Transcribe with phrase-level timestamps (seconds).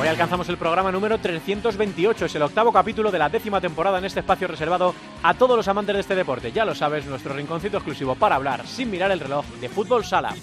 [0.00, 4.06] Hoy alcanzamos el programa número 328, es el octavo capítulo de la décima temporada en
[4.06, 6.52] este espacio reservado a todos los amantes de este deporte.
[6.52, 10.34] Ya lo sabes, nuestro rinconcito exclusivo para hablar sin mirar el reloj de fútbol sala.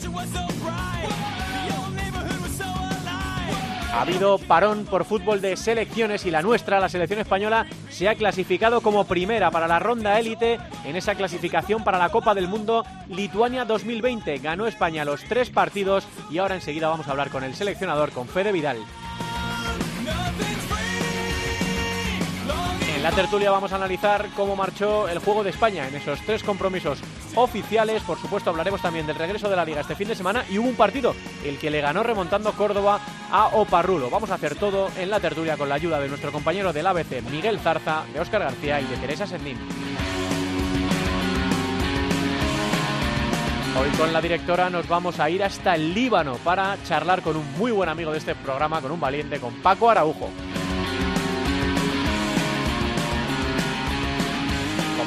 [3.91, 8.13] Ha habido parón por fútbol de selecciones y la nuestra, la selección española, se ha
[8.13, 12.85] clasificado como primera para la ronda élite en esa clasificación para la Copa del Mundo
[13.09, 14.37] Lituania 2020.
[14.37, 18.27] Ganó España los tres partidos y ahora enseguida vamos a hablar con el seleccionador, con
[18.27, 18.77] Fede Vidal.
[22.97, 26.41] En la tertulia vamos a analizar cómo marchó el juego de España en esos tres
[26.41, 26.97] compromisos
[27.35, 28.01] oficiales.
[28.01, 30.67] Por supuesto, hablaremos también del regreso de la liga este fin de semana y hubo
[30.67, 34.09] un partido, el que le ganó remontando Córdoba a Oparrulo.
[34.09, 37.21] Vamos a hacer todo en la tertulia con la ayuda de nuestro compañero del ABC,
[37.29, 39.59] Miguel Zarza, de Óscar García y de Teresa Sendín.
[43.79, 47.45] Hoy con la directora nos vamos a ir hasta el Líbano para charlar con un
[47.59, 50.31] muy buen amigo de este programa, con un valiente, con Paco Araujo.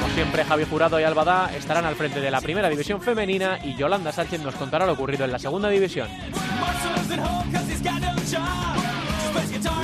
[0.09, 4.13] Siempre, Javi Jurado y Albadá estarán al frente de la primera división femenina y Yolanda
[4.13, 6.09] Sánchez nos contará lo ocurrido en la segunda división.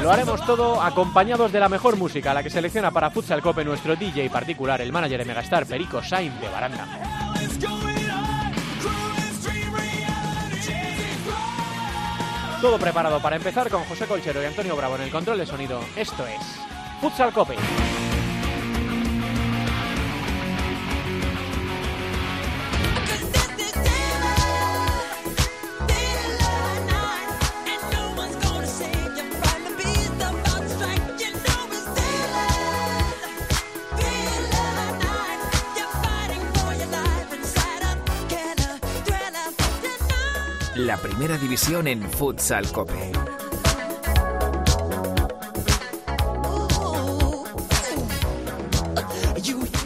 [0.02, 3.96] Lo haremos todo acompañados de la mejor música, la que selecciona para Futsal Cope nuestro
[3.96, 6.86] DJ particular, el manager de Megastar, Perico Sainz de Baranda.
[12.60, 15.80] Todo preparado para empezar con José Colchero y Antonio Bravo en el control de sonido.
[15.96, 16.40] Esto es
[17.00, 17.56] Futsal Cope.
[40.96, 43.12] Primera división en Futsal Cope.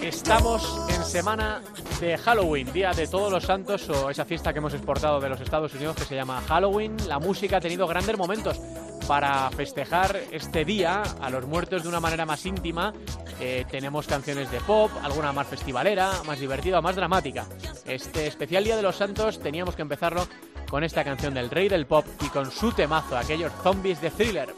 [0.03, 1.61] Estamos en semana
[2.01, 5.41] de Halloween, Día de Todos los Santos o esa fiesta que hemos exportado de los
[5.41, 6.97] Estados Unidos que se llama Halloween.
[7.09, 8.61] La música ha tenido grandes momentos
[9.07, 12.95] para festejar este día a los muertos de una manera más íntima.
[13.41, 17.47] Eh, tenemos canciones de pop, alguna más festivalera, más divertida, más dramática.
[17.87, 20.27] Este especial Día de los Santos teníamos que empezarlo
[20.71, 24.55] con esta canción del rey del pop y con su temazo, aquellos zombies de thriller.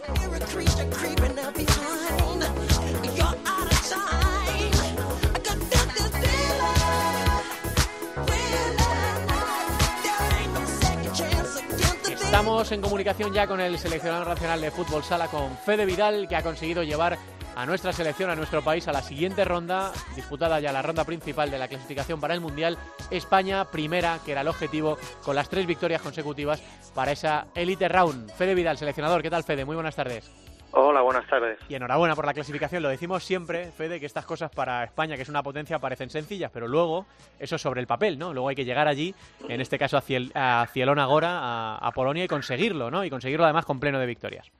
[12.11, 16.37] Estamos en comunicación ya con el seleccionador nacional de fútbol sala, con Fede Vidal, que
[16.37, 17.19] ha conseguido llevar
[17.55, 21.51] a nuestra selección, a nuestro país, a la siguiente ronda, disputada ya la ronda principal
[21.51, 22.79] de la clasificación para el Mundial.
[23.11, 26.63] España primera, que era el objetivo, con las tres victorias consecutivas
[26.95, 28.31] para esa Elite Round.
[28.33, 29.65] Fede Vidal, seleccionador, ¿qué tal Fede?
[29.65, 30.31] Muy buenas tardes.
[30.75, 31.59] Hola, buenas tardes.
[31.69, 32.83] Y enhorabuena por la clasificación.
[32.83, 36.51] Lo decimos siempre, Fede, que estas cosas para España, que es una potencia, parecen sencillas,
[36.51, 37.05] pero luego
[37.39, 38.33] eso sobre el papel, ¿no?
[38.33, 39.15] Luego hay que llegar allí,
[39.49, 43.05] en este caso a, Ciel, a Cielón Agora, a, a Polonia y conseguirlo, ¿no?
[43.05, 44.51] Y conseguirlo además con pleno de victorias.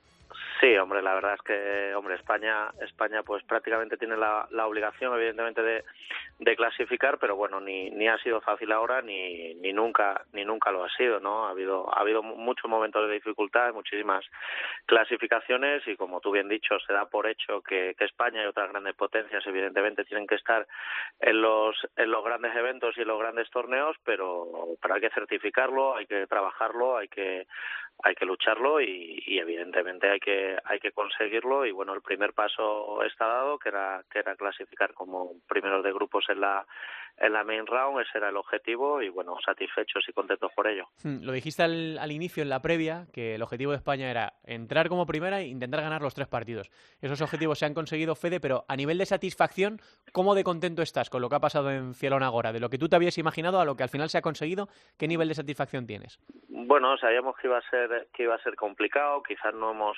[0.63, 5.13] Sí, hombre, la verdad es que, hombre, España, España, pues prácticamente tiene la, la obligación,
[5.13, 5.83] evidentemente, de,
[6.55, 10.85] clasificar, pero bueno, ni, ni ha sido fácil ahora, ni, ni nunca, ni nunca lo
[10.85, 11.47] ha sido, ¿no?
[11.47, 14.23] Ha habido, ha habido muchos momentos de dificultad, muchísimas
[14.85, 18.69] clasificaciones y, como tú bien dicho, se da por hecho que, que España y otras
[18.69, 20.65] grandes potencias, evidentemente, tienen que estar
[21.19, 24.47] en los, en los grandes eventos y en los grandes torneos, pero,
[24.81, 27.47] pero hay que certificarlo, hay que trabajarlo, hay que,
[28.03, 33.03] hay que lucharlo y evidentemente hay que hay que conseguirlo y bueno el primer paso
[33.03, 36.65] está dado que era que era clasificar como primeros de grupos en la
[37.17, 38.01] en la main round.
[38.01, 40.87] Ese era el objetivo y bueno satisfechos y contentos por ello.
[41.03, 44.33] Hmm, lo dijiste al, al inicio en la previa que el objetivo de España era
[44.43, 46.69] entrar como primera e intentar ganar los tres partidos.
[47.01, 49.79] Esos objetivos se han conseguido Fede pero a nivel de satisfacción
[50.11, 52.77] cómo de contento estás con lo que ha pasado en Cielón Agora de lo que
[52.77, 54.67] tú te habías imaginado a lo que al final se ha conseguido
[54.97, 58.55] qué nivel de satisfacción tienes bueno sabíamos que iba a ser que iba a ser
[58.55, 59.97] complicado quizás no hemos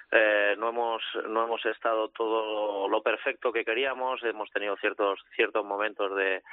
[0.11, 5.65] eh, no hemos no hemos estado todo lo perfecto que queríamos hemos tenido ciertos ciertos
[5.65, 6.43] momentos de,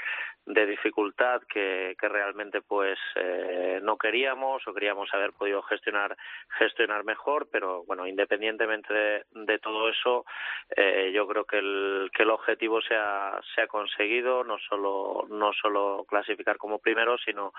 [0.47, 6.17] de dificultad que, que realmente pues eh, no queríamos o queríamos haber podido gestionar
[6.57, 10.25] gestionar mejor pero bueno independientemente de, todo eso
[10.77, 15.27] eh, yo creo que el que el objetivo se ha, se ha conseguido no solo
[15.31, 17.53] no solo clasificar como primero sino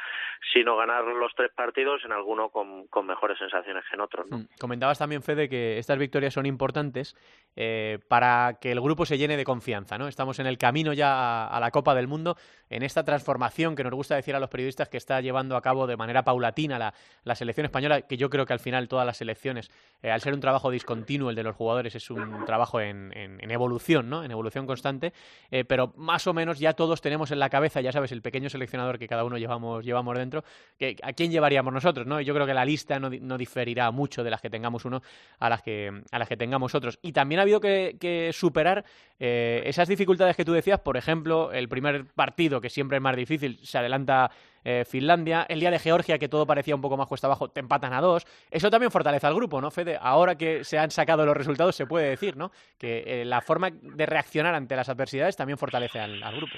[0.54, 4.38] sino ganar los tres partidos en alguno con, mejores sensaciones que en otros ¿no?
[4.38, 4.48] Mm.
[4.60, 7.16] comentabas también Fede que estas victorias son importantes
[7.56, 9.98] eh, para que el grupo se llene de confianza.
[9.98, 10.08] ¿no?
[10.08, 12.38] Estamos en el camino ya a, la Copa del Mundo,
[12.70, 15.88] en esta transformación que nos gusta decir a los periodistas que está llevando a cabo
[15.88, 16.94] de manera paulatina la,
[17.24, 19.72] la selección española, que yo creo que al final todas las selecciones,
[20.04, 23.50] eh, al ser un trabajo discontinuo el de los jugadores, es un trabajo en, en,
[23.50, 24.24] evolución, ¿no?
[24.24, 25.12] en evolución constante,
[25.50, 28.48] eh, pero más o menos ya todos tenemos en la cabeza, ya sabes, el pequeño
[28.48, 30.44] seleccionador que cada uno llevamos, llevamos dentro,
[30.78, 32.06] que, a quién llevaríamos nosotros.
[32.06, 32.22] ¿no?
[32.22, 35.02] yo creo que la lista no, no diferirá mucho de las que tengamos uno
[35.40, 35.79] a las que,
[36.12, 37.00] a las que tengamos otros.
[37.02, 38.86] Y también ha habido que, superar
[39.20, 43.16] eh, esas dificultades que tú decías, por ejemplo, el primer partido, que siempre es más
[43.16, 44.32] difícil, se adelanta
[44.64, 47.60] eh, Finlandia, el día de Georgia, que todo parecía un poco más cuesta abajo, te
[47.60, 48.26] empatan a dos.
[48.52, 49.98] Eso también fortalece al grupo, ¿no, Fede?
[50.02, 52.52] Ahora que se han sacado los resultados, se puede decir, ¿no?
[52.78, 56.56] Que eh, la forma de reaccionar ante las adversidades también fortalece al grupo.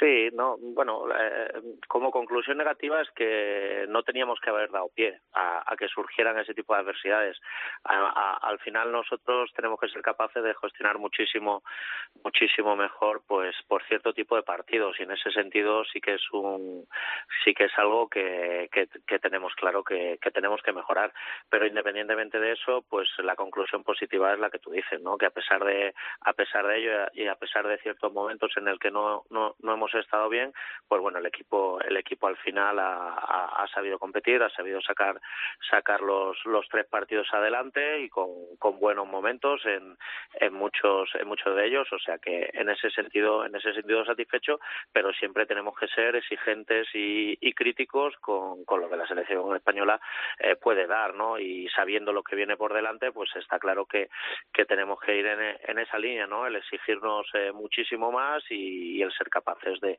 [0.00, 5.20] Sí, no, bueno, eh, como conclusión negativa es que no teníamos que haber dado pie
[5.34, 7.38] a, que surgieran ese tipo de adversidades.
[7.84, 11.62] al final nosotros tenemos que ser capaces de gestionar muchísimo,
[12.24, 16.32] muchísimo mejor, pues, por cierto tipo de partidos y en ese sentido sí que es
[16.32, 16.86] un,
[17.44, 21.12] sí que es algo que, que, tenemos claro que, que tenemos que mejorar.
[21.50, 25.18] Pero independientemente de eso, pues la conclusión positiva es la que tú dices, ¿no?
[25.18, 28.66] Que a pesar de, a pesar de ello y a pesar de ciertos momentos en
[28.66, 30.52] el que no, no, no hemos estado bien,
[30.88, 35.20] pues bueno, el equipo, el equipo al final ha, sabido competir, ha sabido sacar,
[35.70, 38.28] sacar los, los tres partidos adelante y con,
[38.58, 39.96] con buenos momentos en,
[40.34, 44.04] en muchos, en muchos de ellos, o sea que en ese sentido, en ese sentido
[44.04, 44.60] satisfecho,
[44.92, 50.00] pero siempre tenemos que ser exigentes y, críticos con, con, lo que la selección española
[50.38, 51.38] eh, puede dar, ¿no?
[51.38, 54.08] Y sabiendo lo que viene por delante, pues está claro que,
[54.52, 56.46] que tenemos que ir en, en esa línea, ¿no?
[56.46, 59.98] El exigirnos eh, muchísimo más y, y el ser capaces de,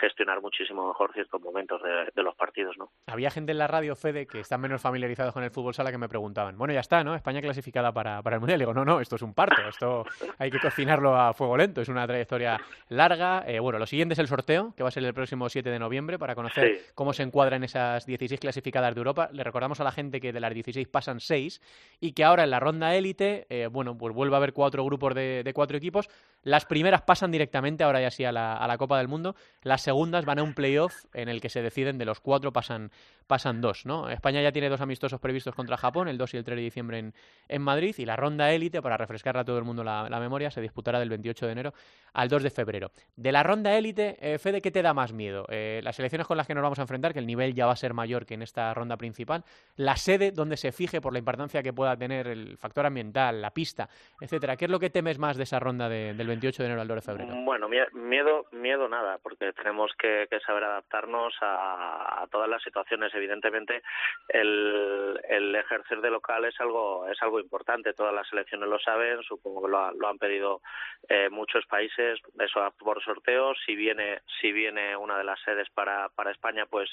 [0.00, 2.90] gestionar muchísimo mejor ciertos momentos de, los partidos, ¿no?
[3.06, 5.98] Había gente en la radio, Fede, que están menos familiarizados con el fútbol sala que
[5.98, 7.14] me preguntaban, bueno, ya está, ¿no?
[7.14, 8.58] España clasificada para, para el Mundial.
[8.58, 10.04] digo, no, no, esto es un parto, esto
[10.38, 13.44] hay que cocinarlo a fuego lento, es una trayectoria larga.
[13.46, 15.78] Eh, bueno, lo siguiente es el sorteo, que va a ser el próximo 7 de
[15.78, 19.28] noviembre, para conocer cómo se encuadran esas 16 clasificadas de Europa.
[19.32, 21.60] Le recordamos a la gente que de las 16 pasan 6
[22.00, 25.14] y que ahora en la ronda élite, eh, bueno, pues vuelve a haber cuatro grupos
[25.14, 26.08] de, de, cuatro equipos.
[26.42, 29.36] Las primeras pasan directamente, ahora ya sí, a la, a la Copa del Mundo.
[29.62, 32.90] Las segundas van a un playoff en el que se deciden de los cuatro pasan,
[33.26, 33.86] pasan dos.
[33.86, 34.08] ¿no?
[34.08, 36.98] España ya tiene dos amistosos previstos contra Japón, el 2 y el 3 de diciembre
[36.98, 37.14] en,
[37.48, 40.60] en Madrid, y la ronda élite, para refrescar a todo el mundo la, memoria, se
[40.60, 41.74] disputará del 28 de enero
[42.12, 42.90] al 2 de febrero.
[43.16, 45.46] De la ronda élite, eh, Fede, ¿qué te da más miedo?
[45.48, 47.72] Eh, las elecciones con las que nos vamos a enfrentar, que el nivel ya va
[47.72, 49.44] a ser mayor que en esta ronda principal,
[49.76, 53.50] la sede donde se fije por la importancia que pueda tener el factor ambiental, la
[53.50, 53.88] pista,
[54.20, 54.56] etcétera.
[54.56, 56.94] ¿Qué es lo que temes más de esa ronda del 28 de enero al 2
[56.96, 57.34] de febrero?
[57.44, 63.12] Bueno, miedo, miedo nada, porque tenemos que, saber adaptarnos a, todas las situaciones.
[63.22, 63.82] Evidentemente,
[64.28, 67.94] el, el, ejercer de local es algo es algo importante.
[67.94, 70.60] Todas las selecciones lo saben, supongo que lo, han pedido
[71.08, 72.18] eh, muchos países.
[72.38, 73.54] Eso por sorteo.
[73.64, 76.90] Si viene si viene una de las sedes para, para España, pues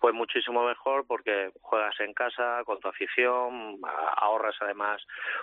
[0.00, 3.78] pues muchísimo mejor porque juegas en casa con tu afición,
[4.16, 5.00] ahorras además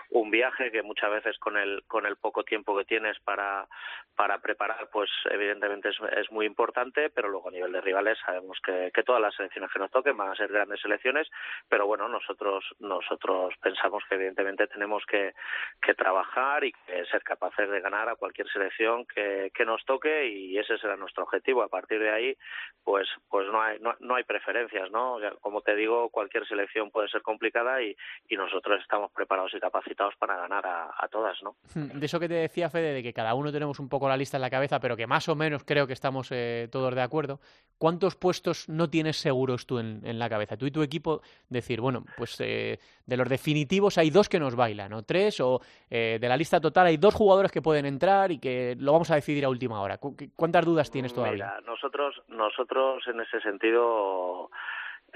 [0.09, 3.67] un viaje que muchas veces con el con el poco tiempo que tienes para
[4.15, 8.57] para preparar, pues evidentemente es, es muy importante, pero luego a nivel de rivales sabemos
[8.63, 11.27] que, que, todas las selecciones que nos toquen van a ser grandes selecciones,
[11.69, 15.33] pero bueno, nosotros nosotros pensamos que evidentemente tenemos que,
[15.81, 20.27] que trabajar y que ser capaces de ganar a cualquier selección que, que nos toque
[20.27, 21.63] y ese será nuestro objetivo.
[21.63, 22.37] A partir de ahí,
[22.83, 25.17] pues pues no hay no, no hay preferencias, ¿no?
[25.41, 27.95] Como te digo, cualquier selección puede ser complicada y,
[28.27, 31.55] y nosotros estamos preparados y capacitados para ganar a, todas, ¿no?
[31.73, 34.37] De eso que te decía Fede, de que cada uno tenemos un poco la lista
[34.37, 37.39] en la cabeza, pero que más o menos creo que estamos eh, todos de acuerdo.
[37.77, 40.57] ¿Cuántos puestos no tienes seguros tú en, la cabeza?
[40.57, 44.55] Tú y tu equipo decir, bueno, pues eh, de los definitivos hay dos que nos
[44.55, 45.59] bailan, o tres, o
[45.89, 49.11] eh, de la lista total hay dos jugadores que pueden entrar y que lo vamos
[49.11, 49.99] a decidir a última hora.
[50.35, 51.59] ¿Cuántas dudas tienes todavía?
[51.65, 54.49] nosotros, nosotros en ese sentido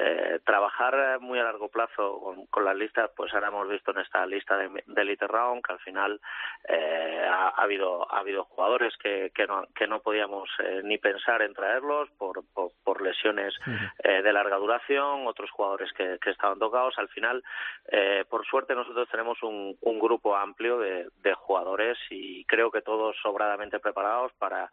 [0.01, 4.25] eh, trabajar muy a largo plazo con, las listas, pues ahora hemos visto en esta
[4.25, 6.21] lista de, de Elite Round que al final
[6.69, 11.41] eh, ha, habido ha habido jugadores que, que, no, que no podíamos eh, ni pensar
[11.41, 13.53] en traerlos por, por, lesiones
[14.03, 16.97] de larga duración, otros jugadores que, que estaban tocados.
[16.97, 17.41] Al final,
[18.29, 23.15] por suerte, nosotros tenemos un, un grupo amplio de, de jugadores y creo que todos
[23.21, 24.69] sobradamente preparados para,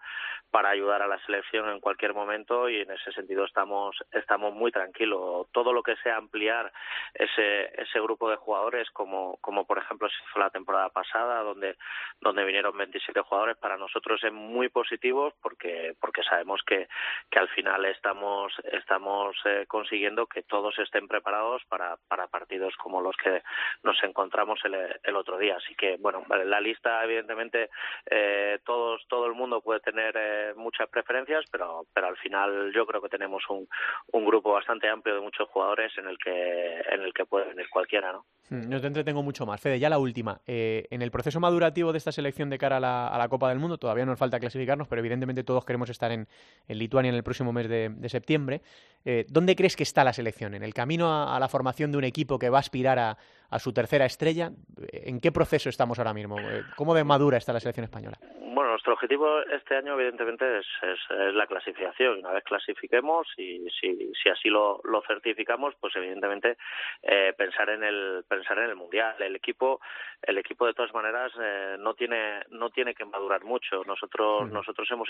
[0.50, 4.72] para ayudar a la selección en cualquier momento y en ese sentido estamos estamos muy
[4.72, 5.15] tranquilos.
[5.52, 6.72] Todo lo que sea ampliar
[7.14, 11.76] ese ese grupo de jugadores como como por ejemplo se hizo la temporada pasada donde
[12.20, 16.88] donde vinieron 27 jugadores para nosotros es muy positivo porque porque sabemos que
[17.36, 23.02] que al final estamos estamos eh, consiguiendo que todos estén preparados para para partidos como
[23.02, 23.42] los que
[23.82, 25.56] nos encontramos el, el otro día.
[25.56, 27.68] Así que bueno, la lista evidentemente
[28.06, 32.86] eh, todos todo el mundo puede tener eh, muchas preferencias, pero pero al final yo
[32.86, 33.68] creo que tenemos un,
[34.12, 37.68] un grupo bastante amplio de muchos jugadores en el que en el que puede venir
[37.68, 38.24] cualquiera, ¿no?
[38.50, 39.60] No te entretengo mucho más.
[39.60, 40.40] Fede, ya la última.
[40.46, 43.48] Eh, en el proceso madurativo de esta selección de cara a la, a la, Copa
[43.48, 46.28] del Mundo, todavía nos falta clasificarnos, pero evidentemente todos queremos estar en,
[46.68, 48.62] en Lituania en el próximo mes de, de septiembre.
[49.04, 50.54] Eh, ¿Dónde crees que está la selección?
[50.54, 53.16] ¿En el camino a, la formación de un equipo que va a aspirar a,
[53.50, 54.50] a su tercera estrella?
[54.92, 56.38] ¿En qué proceso estamos ahora mismo?
[56.40, 58.18] Eh, ¿Cómo de madura está la selección española?
[58.56, 62.18] Bueno, nuestro objetivo este año, evidentemente, es, es, la clasificación.
[62.20, 66.56] Una vez clasifiquemos y si, si así lo, lo, certificamos, pues evidentemente
[67.02, 69.14] eh, pensar en el pensar en el mundial.
[69.20, 69.80] El equipo,
[70.22, 73.82] el equipo de todas maneras eh, no tiene no tiene que madurar mucho.
[73.84, 75.08] Nosotros nosotros hemos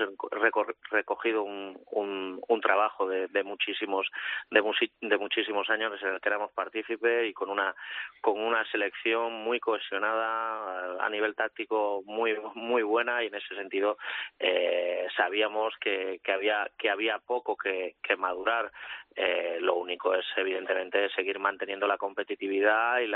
[0.91, 4.09] recogido un, un, un trabajo de, de muchísimos
[4.51, 4.63] de,
[5.01, 7.75] de muchísimos años en el que éramos partícipe y con una
[8.21, 13.99] con una selección muy cohesionada a nivel táctico muy muy buena y en ese sentido
[14.39, 18.71] eh, sabíamos que, que había que había poco que, que madurar
[19.19, 23.16] eh, lo único es, evidentemente, seguir manteniendo la competitividad y la,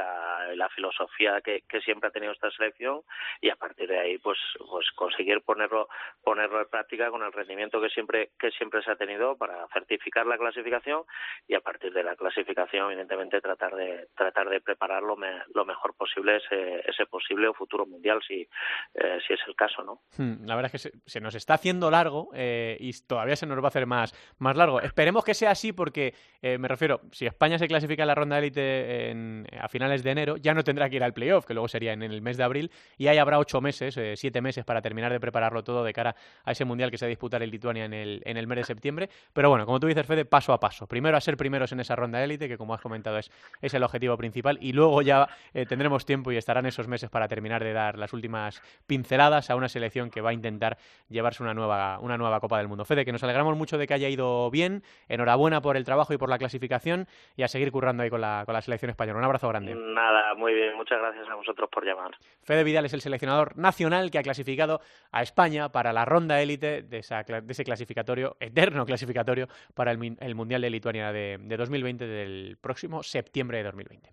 [0.54, 3.02] la filosofía que, que, siempre ha tenido esta selección
[3.40, 4.38] y a partir de ahí, pues,
[4.68, 5.88] pues conseguir ponerlo,
[6.22, 10.26] ponerlo en práctica con el rendimiento que siempre, que siempre se ha tenido para certificar
[10.26, 11.02] la clasificación
[11.48, 15.64] y a partir de la clasificación, evidentemente, tratar de, tratar de preparar lo, me, lo
[15.64, 18.46] mejor posible ese, ese posible o futuro mundial, si,
[18.94, 20.00] eh, si es el caso, ¿no?
[20.16, 23.46] Hmm, la verdad es que se, se nos está haciendo largo eh, y todavía se
[23.46, 24.80] nos va a hacer más, más largo.
[24.80, 28.38] Esperemos que sea así porque eh, me refiero, si España se clasifica en la ronda
[28.38, 29.12] élite
[29.60, 32.02] a finales de enero, ya no tendrá que ir al playoff, que luego sería en
[32.02, 35.18] el mes de abril, y ahí habrá ocho meses, eh, siete meses para terminar de
[35.18, 37.92] prepararlo todo de cara a ese mundial que se va a disputar en Lituania en
[37.92, 39.10] el, en el mes de septiembre.
[39.32, 40.86] Pero bueno, como tú dices, Fede, paso a paso.
[40.86, 43.82] Primero a ser primeros en esa ronda élite, que como has comentado es, es el
[43.82, 47.72] objetivo principal, y luego ya eh, tendremos tiempo y estarán esos meses para terminar de
[47.72, 50.78] dar las últimas pinceladas a una selección que va a intentar
[51.08, 52.84] llevarse una nueva, una nueva Copa del Mundo.
[52.84, 54.84] Fede, que nos alegramos mucho de que haya ido bien.
[55.08, 58.44] Enhorabuena por el trabajo y por la clasificación y a seguir currando ahí con la,
[58.46, 59.18] con la selección española.
[59.18, 59.79] Un abrazo grande.
[59.80, 60.76] Nada, muy bien.
[60.76, 62.12] Muchas gracias a vosotros por llamar.
[62.42, 66.82] Fede Vidal es el seleccionador nacional que ha clasificado a España para la ronda élite
[66.82, 71.56] de, esa, de ese clasificatorio, eterno clasificatorio, para el, el Mundial de Lituania de, de
[71.56, 74.10] 2020 del próximo septiembre de 2020.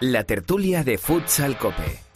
[0.00, 2.13] La tertulia de Futsal Cope.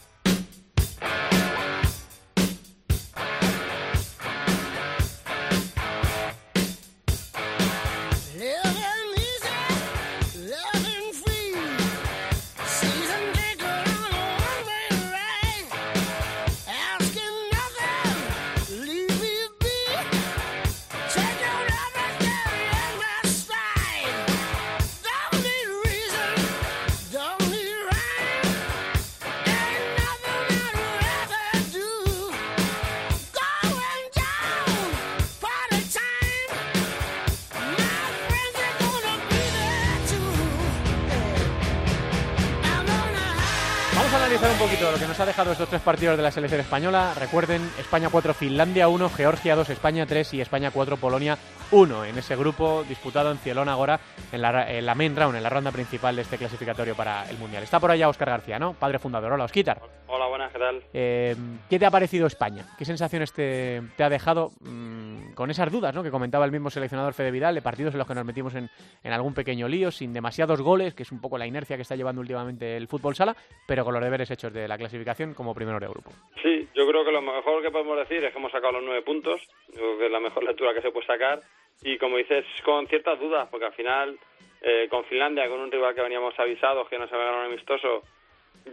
[46.17, 47.13] De la selección española.
[47.17, 51.37] Recuerden, España 4, Finlandia 1, Georgia 2, España 3 y España 4, Polonia
[51.71, 53.99] 1 en ese grupo disputado en Cielón ahora
[54.31, 57.37] en la, en la main round, en la ronda principal de este clasificatorio para el
[57.37, 57.63] Mundial.
[57.63, 58.73] Está por allá Oscar García, ¿no?
[58.73, 59.31] Padre fundador.
[59.33, 59.81] Hola, Osquitar.
[60.07, 60.83] Hola, buenas, ¿qué tal?
[60.93, 61.35] Eh,
[61.69, 62.65] ¿Qué te ha parecido España?
[62.77, 64.98] ¿Qué sensaciones te, te ha dejado mmm,
[65.39, 66.03] con esas dudas ¿no?
[66.03, 68.69] que comentaba el mismo seleccionador Fede Vidal de partidos en los que nos metimos en,
[69.01, 71.95] en algún pequeño lío, sin demasiados goles, que es un poco la inercia que está
[71.95, 73.33] llevando últimamente el fútbol sala,
[73.65, 76.11] pero con los deberes hechos de la clasificación como primero de grupo?
[76.43, 79.01] Sí, yo creo que lo mejor que podemos decir es que hemos sacado los nueve
[79.01, 81.39] puntos, yo creo que es la mejor lectura que se puede sacar,
[81.83, 84.19] y como dices, con ciertas dudas, porque al final,
[84.61, 87.53] eh, con Finlandia, con un rival que veníamos avisados, que no se había ganado un
[87.53, 88.03] amistoso,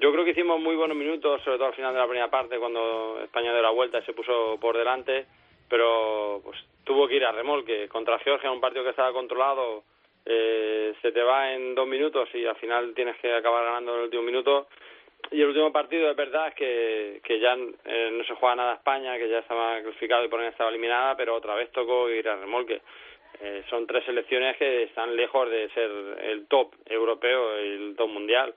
[0.01, 2.59] yo creo que hicimos muy buenos minutos, sobre todo al final de la primera parte,
[2.59, 5.27] cuando España dio la vuelta y se puso por delante,
[5.69, 7.89] pero pues tuvo que ir a remolque.
[7.89, 9.85] Contra Georgia, un partido que estaba controlado,
[10.25, 13.99] eh, se te va en dos minutos y al final tienes que acabar ganando en
[13.99, 14.69] el último minuto.
[15.31, 18.77] Y el último partido es verdad que, que ya eh, no se juega nada a
[18.77, 22.37] España, que ya estaba clasificado y por estaba eliminada, pero otra vez tocó ir a
[22.37, 22.81] remolque.
[23.41, 25.91] Eh, son tres selecciones que están lejos de ser
[26.23, 28.55] el top europeo, el top mundial,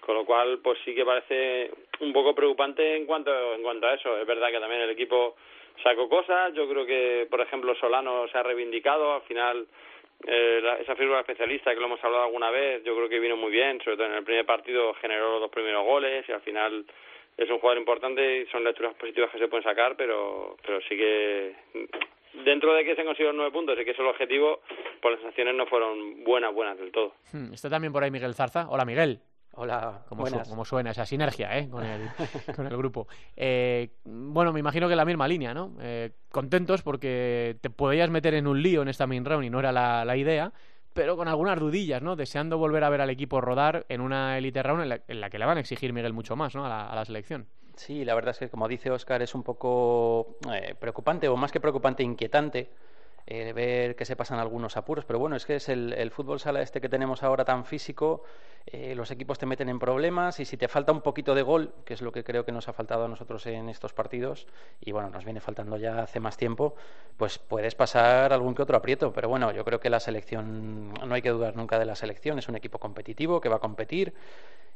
[0.00, 3.94] con lo cual pues sí que parece un poco preocupante en cuanto en cuanto a
[3.94, 4.16] eso.
[4.16, 5.36] Es verdad que también el equipo
[5.82, 9.66] sacó cosas, yo creo que por ejemplo Solano se ha reivindicado, al final
[10.26, 13.50] eh, esa figura especialista que lo hemos hablado alguna vez, yo creo que vino muy
[13.50, 16.84] bien, sobre todo en el primer partido generó los dos primeros goles y al final
[17.36, 20.96] es un jugador importante y son lecturas positivas que se pueden sacar, pero pero sí
[20.96, 21.54] que
[22.44, 24.60] dentro de que se consiguieron nueve puntos y que es el objetivo,
[25.00, 27.14] pues las sensaciones no fueron buenas, buenas del todo.
[27.32, 28.68] Hmm, está también por ahí Miguel Zarza.
[28.68, 29.20] Hola, Miguel.
[29.54, 31.68] Hola, como, como suena esa sinergia ¿eh?
[31.68, 32.08] con, el,
[32.56, 33.06] con el grupo.
[33.36, 35.76] Eh, bueno, me imagino que la misma línea, ¿no?
[35.80, 39.58] Eh, contentos porque te podías meter en un lío en esta main round y no
[39.58, 40.54] era la, la, idea,
[40.94, 42.16] pero con algunas dudillas, ¿no?
[42.16, 45.44] Deseando volver a ver al equipo rodar en una elite round en la, que le
[45.44, 46.64] van a exigir Miguel mucho más, ¿no?
[46.64, 47.46] A la, selección.
[47.76, 51.52] Sí, la verdad es que, como dice Oscar, es un poco eh, preocupante, o más
[51.52, 52.70] que preocupante, inquietante
[53.26, 55.04] eh, ver que se pasan algunos apuros.
[55.04, 58.22] Pero bueno, es que es el, fútbol sala este que tenemos ahora tan físico,
[58.66, 61.74] eh, los equipos te meten en problemas y si te falta un poquito de gol,
[61.84, 64.46] que es lo que creo que nos ha faltado a nosotros en estos partidos,
[64.80, 66.74] y bueno, nos viene faltando ya hace más tiempo,
[67.16, 69.12] pues puedes pasar algún que otro aprieto.
[69.12, 72.38] Pero bueno, yo creo que la selección, no hay que dudar nunca de la selección,
[72.38, 74.14] es un equipo competitivo que va a competir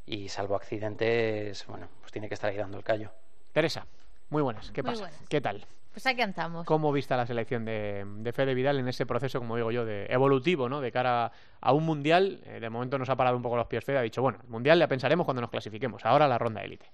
[0.07, 3.11] y salvo accidentes, bueno, pues tiene que estar ahí dando el callo.
[3.53, 3.87] Teresa,
[4.31, 5.11] muy buenas, ¿qué pasa?
[5.29, 5.67] ¿Qué tal?
[5.97, 6.67] Pues aquí andamos.
[6.67, 10.05] ¿Cómo vista la selección de, de, Fede Vidal en ese proceso, como digo yo, de
[10.11, 10.83] evolutivo, ¿no?
[10.83, 12.43] De cara a un mundial.
[12.45, 14.51] Eh, de momento nos ha parado un poco los pies Fede, ha dicho, bueno, el
[14.51, 16.05] mundial ya pensaremos cuando nos clasifiquemos.
[16.05, 16.85] Ahora la ronda élite.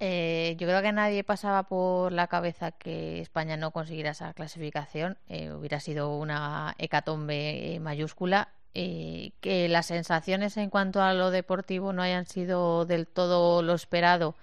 [0.00, 5.16] Eh, yo creo que nadie pasaba por la cabeza que España no consiguiera esa clasificación.
[5.28, 8.48] Eh, hubiera sido una hecatombe mayúscula.
[8.74, 14.34] que las sensaciones en cuanto a lo deportivo no hayan sido del todo lo esperado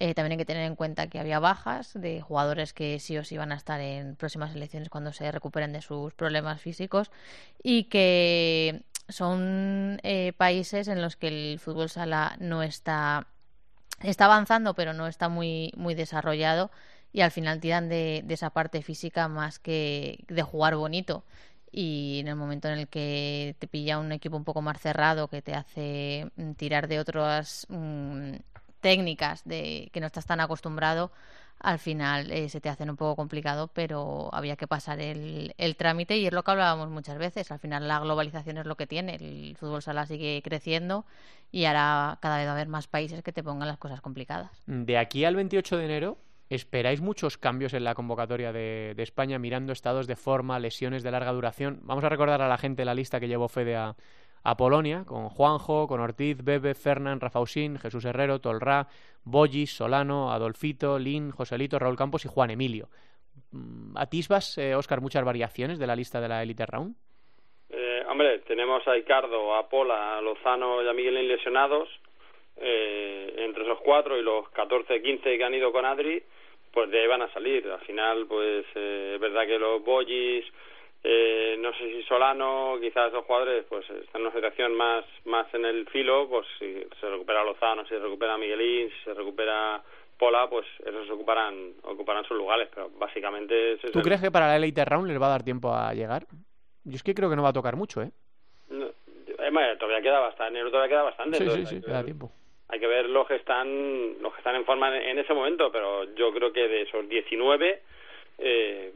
[0.00, 3.24] eh, también hay que tener en cuenta que había bajas de jugadores que sí o
[3.24, 7.10] sí van a estar en próximas elecciones cuando se recuperen de sus problemas físicos
[7.62, 13.26] y que son eh, países en los que el fútbol sala no está
[14.02, 16.70] está avanzando pero no está muy muy desarrollado
[17.12, 21.24] y al final tiran de, esa parte física más que de jugar bonito.
[21.70, 25.28] Y en el momento en el que te pilla un equipo un poco más cerrado
[25.28, 28.34] que te hace mm, tirar de otras mm,
[28.80, 31.10] técnicas de que no estás tan acostumbrado,
[31.60, 35.76] al final eh, se te hacen un poco complicado, pero había que pasar el, el,
[35.76, 37.50] trámite y es lo que hablábamos muchas veces.
[37.50, 41.04] Al final la globalización es lo que tiene, el fútbol sala sigue creciendo
[41.50, 44.50] y ahora cada vez va a haber más países que te pongan las cosas complicadas.
[44.66, 49.38] De aquí al 28 de enero, ¿esperáis muchos cambios en la convocatoria de, de España
[49.38, 51.80] mirando estados de forma, lesiones de larga duración?
[51.82, 53.96] Vamos a recordar a la gente la lista que llevó Fede a
[54.42, 58.88] a Polonia, con Juanjo, con Ortiz, Bebe, Fernán, Rafa Usín, Jesús Herrero, Tolrá,
[59.24, 62.88] Bollis, Solano, Adolfito, Lin, Joselito, Raúl Campos y Juan Emilio.
[63.52, 66.94] Mm, ¿Atisbas, eh, Oscar, muchas variaciones de la lista de la Elite Round?
[67.70, 71.88] Eh, hombre, tenemos a Ricardo, a Pola, a Lozano y a Miguel lesionados.
[72.60, 76.22] Eh, entre esos cuatro y los 14, 15 que han ido con Adri,
[76.72, 77.68] pues de ahí van a salir.
[77.70, 80.44] Al final, pues eh, es verdad que los Bollis,
[81.04, 85.52] eh, no sé si Solano, quizás los jugadores, pues están en una situación más, más
[85.54, 89.82] en el filo, pues si se recupera Lozano, si se recupera Miguelín, si se recupera
[90.18, 93.78] Pola, pues esos ocuparán, ocuparán sus lugares, pero básicamente...
[93.92, 96.26] ¿Tú crees que para la Elite Round les va a dar tiempo a llegar?
[96.82, 98.10] Yo es que creo que no va a tocar mucho, ¿eh?
[98.70, 101.38] eh todavía queda bastante, todavía queda bastante.
[101.38, 102.32] Sí, sí, sí, queda tiempo.
[102.68, 105.70] Hay que ver los que están, los que están en forma en, en ese momento,
[105.70, 107.82] pero yo creo que de esos 19
[108.38, 108.92] eh,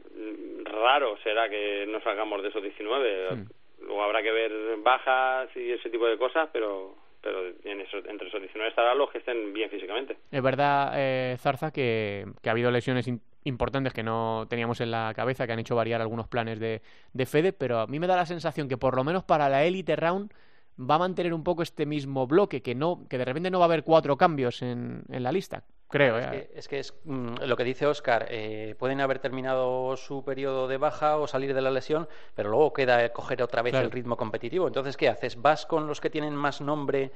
[0.63, 3.35] raro será que no salgamos de esos 19.
[3.35, 3.47] Hmm.
[3.81, 4.51] Luego habrá que ver
[4.81, 9.19] bajas y ese tipo de cosas, pero pero en entre esos 19 estarán los que
[9.19, 10.17] estén bien físicamente.
[10.29, 13.09] Es verdad, eh, Zarza, que, que, ha habido lesiones
[13.45, 16.81] importantes que no teníamos en la cabeza, que han hecho variar algunos planes de,
[17.13, 19.63] de Fede, pero a mí me da la sensación que por lo menos para la
[19.63, 20.33] Elite Round
[20.79, 23.65] va a mantener un poco este mismo bloque, que no que de repente no va
[23.65, 25.63] a haber cuatro cambios en, en la lista.
[25.93, 26.49] Creo, ¿eh?
[26.55, 28.25] es, que, es mm, lo que dice Oscar.
[28.31, 32.73] Eh, pueden haber terminado su periodo de baja o salir de la lesión, pero luego
[32.73, 34.65] queda coger otra vez el ritmo competitivo.
[34.65, 35.39] Entonces, ¿qué haces?
[35.39, 37.11] ¿Vas con los que tienen más nombre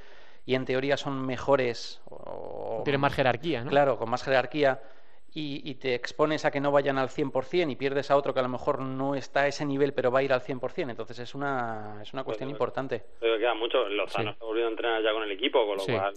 [0.46, 2.02] y en teoría son mejores?
[2.06, 2.82] O...
[2.84, 3.72] Tienen más jerarquía, ¿no?
[3.72, 4.80] Claro, con más jerarquía.
[5.39, 8.43] Y, te expones a que no vayan al 100% y pierdes a otro que a
[8.43, 10.89] lo mejor no está a ese nivel pero va a ir al 100%.
[10.89, 13.04] Entonces es una, es una cuestión importante.
[13.19, 13.88] Pero queda mucho.
[13.88, 14.34] Lozano sí.
[14.34, 16.13] está volviendo a entrenar ya con el equipo, con lo cual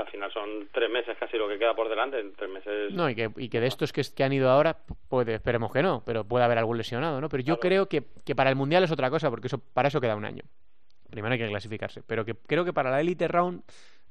[0.00, 2.92] al final son tres meses casi lo que queda por delante, tres meses.
[2.92, 4.76] No, y que, y que de estos que, que han ido ahora,
[5.08, 7.28] puede, esperemos que no, pero puede haber algún lesionado, ¿no?
[7.28, 10.00] Pero yo creo que, que para el Mundial es otra cosa, porque eso para eso
[10.00, 10.44] queda un año.
[11.10, 13.62] Primero hay que clasificarse, pero que creo que para la Elite Round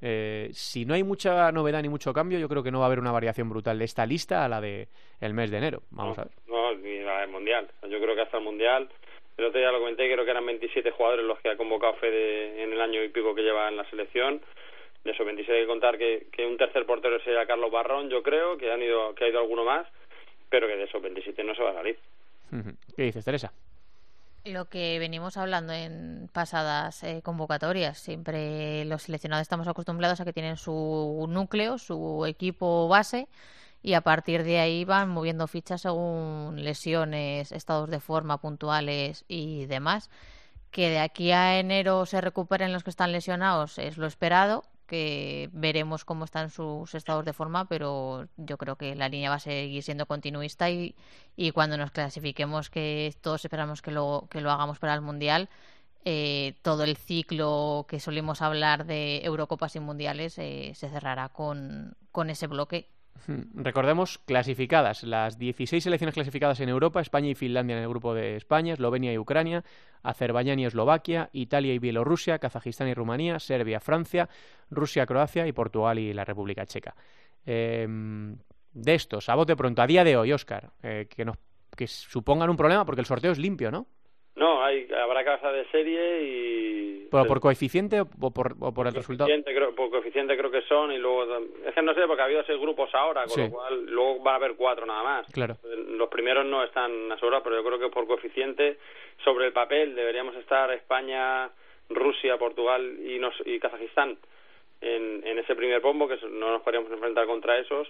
[0.01, 2.87] eh, si no hay mucha novedad ni mucho cambio, yo creo que no va a
[2.87, 4.87] haber una variación brutal de esta lista a la de
[5.19, 5.81] el mes de enero.
[5.91, 6.33] Vamos no, a ver.
[6.47, 7.69] No, ni la del Mundial.
[7.89, 8.89] Yo creo que hasta el Mundial,
[9.37, 12.63] el otro día lo comenté, creo que eran 27 jugadores los que ha convocado Fede
[12.63, 14.41] en el año y pico que lleva en la selección.
[15.03, 18.21] De esos 27 hay que contar que, que un tercer portero sería Carlos Barrón, yo
[18.21, 19.87] creo, que, han ido, que ha ido alguno más,
[20.49, 21.97] pero que de esos 27 no se va a salir.
[22.95, 23.53] ¿Qué dices, Teresa?
[24.49, 30.33] Lo que venimos hablando en pasadas eh, convocatorias, siempre los seleccionados estamos acostumbrados a que
[30.33, 33.27] tienen su núcleo, su equipo base
[33.83, 39.67] y a partir de ahí van moviendo fichas según lesiones, estados de forma puntuales y
[39.67, 40.09] demás.
[40.71, 45.49] Que de aquí a enero se recuperen los que están lesionados es lo esperado, que
[45.53, 49.39] veremos cómo están sus estados de forma, pero yo creo que la línea va a
[49.39, 50.95] seguir siendo continuista y,
[51.35, 55.47] y cuando nos clasifiquemos, que todos esperamos que lo, que lo hagamos para el Mundial,
[56.05, 61.95] eh, todo el ciclo que solimos hablar de Eurocopas y Mundiales eh, se cerrará con,
[62.11, 62.89] con ese bloque.
[63.53, 68.37] Recordemos clasificadas, las 16 selecciones clasificadas en Europa, España y Finlandia en el grupo de
[68.37, 69.63] España, Eslovenia y Ucrania,
[70.03, 74.29] Azerbaiyán y Eslovaquia, Italia y Bielorrusia, Kazajistán y Rumanía, Serbia, Francia,
[74.69, 76.95] Rusia, Croacia y Portugal y la República Checa.
[77.45, 77.87] Eh,
[78.71, 81.37] de estos, a bote pronto, a día de hoy, Oscar, eh, que, nos,
[81.75, 83.87] que supongan un problema porque el sorteo es limpio, ¿no?
[84.39, 87.07] No, hay, habrá casa de serie y...
[87.11, 89.29] ¿Pero por coeficiente o por, o por el resultado?
[89.43, 91.25] Creo, por coeficiente creo que son y luego...
[91.65, 94.31] Es que no sé, porque ha habido seis grupos ahora, con lo cual luego va
[94.31, 95.27] a haber cuatro nada más.
[95.33, 95.57] Claro.
[95.89, 98.77] Los primeros no están asegurados, pero yo creo que por coeficiente,
[99.25, 101.49] sobre el papel, deberíamos estar España,
[101.89, 104.17] Rusia, Portugal y, nos, y Kazajistán
[104.79, 107.89] en, en ese primer pombo, que no nos podríamos enfrentar contra esos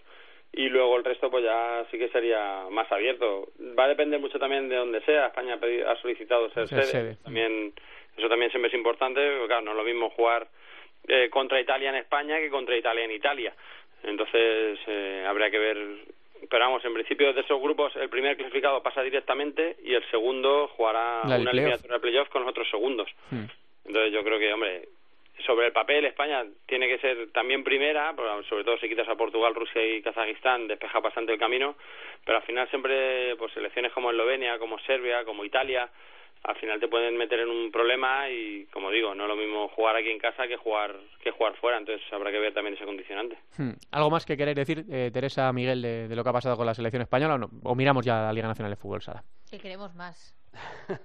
[0.52, 3.50] y luego el resto pues ya sí que sería más abierto.
[3.78, 5.28] Va a depender mucho también de donde sea.
[5.28, 7.18] España ha, solicitado ser, sede.
[7.24, 7.74] También
[8.18, 10.48] eso también siempre es importante, porque claro, no es lo mismo jugar
[11.08, 13.54] eh, contra Italia en España que contra Italia en Italia.
[14.04, 15.78] Entonces eh, habría que ver
[16.50, 20.68] pero vamos, en principio de esos grupos el primer clasificado pasa directamente y el segundo
[20.76, 23.10] jugará una eliminatoria de playoff con los otros segundos.
[23.30, 23.46] Hmm.
[23.86, 24.90] Entonces yo creo que, hombre,
[25.46, 28.14] sobre el papel España tiene que ser también primera,
[28.48, 31.76] sobre todo si quitas a Portugal, Rusia y Kazajistán, despeja bastante el camino,
[32.26, 35.90] pero al final siempre pues selecciones como Eslovenia, como Serbia, como Italia,
[36.44, 39.68] al final te pueden meter en un problema y como digo, no es lo mismo
[39.70, 42.86] jugar aquí en casa que jugar que jugar fuera, entonces habrá que ver también ese
[42.86, 43.38] condicionante.
[43.58, 43.72] Hmm.
[43.92, 46.74] ¿Algo más que queréis decir, eh, Teresa, Miguel, de, lo que ha pasado con la
[46.74, 49.24] selección española o, o miramos ya a la Liga Nacional de Fútbol Sala?
[49.50, 50.39] Que queremos más.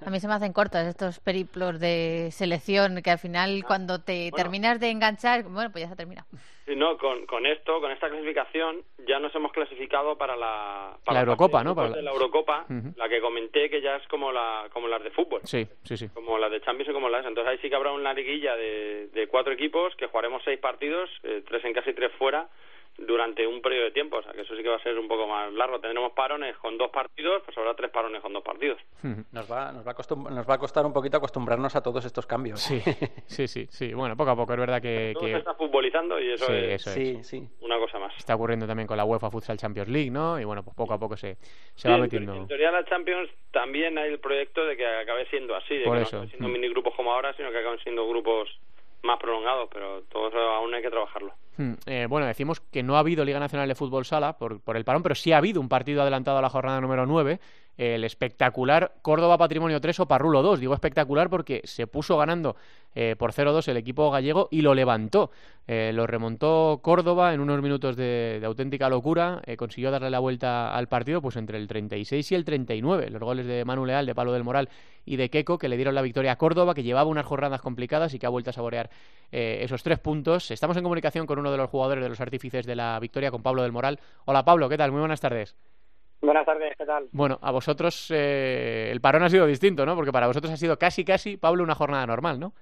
[0.06, 4.00] A mí se me hacen cortos estos periplos de selección que al final ah, cuando
[4.00, 6.24] te terminas de enganchar, bueno, pues ya se termina.
[6.66, 11.20] No, con, con esto, con esta clasificación, ya nos hemos clasificado para la, para la
[11.20, 11.74] Eurocopa, ¿no?
[11.74, 12.10] Para la...
[12.10, 12.64] Eurocopa,
[12.96, 15.42] la que comenté que ya es como la como las de fútbol.
[15.44, 16.08] Sí, sí, sí.
[16.08, 17.26] Como las de Champions y como las.
[17.26, 21.10] Entonces ahí sí que habrá una liguilla de, de cuatro equipos que jugaremos seis partidos,
[21.22, 22.48] eh, tres en casa y tres fuera
[22.96, 25.08] durante un periodo de tiempo, o sea que eso sí que va a ser un
[25.08, 25.80] poco más largo.
[25.80, 28.80] Tendremos parones con dos partidos, pues habrá tres parones con dos partidos.
[29.32, 32.26] Nos va, nos va, a, nos va a costar un poquito acostumbrarnos a todos estos
[32.26, 32.60] cambios.
[32.60, 32.80] Sí,
[33.26, 33.94] sí, sí, sí.
[33.94, 35.12] Bueno, poco a poco es verdad que...
[35.14, 36.86] Todo se está futbolizando y eso, es,
[37.60, 38.14] una cosa más.
[38.16, 40.40] Está ocurriendo también con la UEFA Futsal Champions League, ¿no?
[40.40, 41.36] Y bueno, pues poco a poco se,
[41.74, 42.34] se va metiendo...
[42.34, 45.90] En teoría la Champions también hay el proyecto de que acabe siendo así, de que
[45.90, 48.48] no siendo mini grupos como ahora, sino que acaben siendo grupos
[49.04, 51.32] más prolongados, pero todo eso aún hay que trabajarlo.
[51.56, 54.76] Hmm, eh, bueno, decimos que no ha habido Liga Nacional de Fútbol Sala por, por,
[54.76, 57.38] el parón, pero sí ha habido un partido adelantado a la jornada número 9
[57.76, 60.60] el espectacular Córdoba Patrimonio 3 o Parrulo 2.
[60.60, 62.56] Digo espectacular porque se puso ganando
[62.94, 65.30] eh, por 0-2 el equipo gallego y lo levantó.
[65.66, 69.42] Eh, lo remontó Córdoba en unos minutos de, auténtica locura.
[69.46, 73.10] Eh, consiguió darle la vuelta al partido pues entre el 36 y el 39.
[73.10, 74.68] Los goles de Manu Leal, de Palo del Moral
[75.04, 78.14] y de Keco que le dieron la victoria a Córdoba, que llevaba unas jornadas complicadas
[78.14, 78.90] y que ha vuelto a saborear
[79.30, 80.52] esos tres puntos.
[80.52, 83.42] Estamos en comunicación con uno de los jugadores de los artífices de la victoria, con
[83.42, 83.98] Pablo del Moral.
[84.26, 84.92] Hola Pablo, ¿qué tal?
[84.92, 85.56] Muy buenas tardes.
[86.24, 87.08] Buenas tardes, ¿qué tal?
[87.12, 89.94] Bueno, a vosotros eh, el parón ha sido distinto, ¿no?
[89.94, 92.52] Porque para vosotros ha sido casi, casi, Pablo, una jornada normal, ¿no?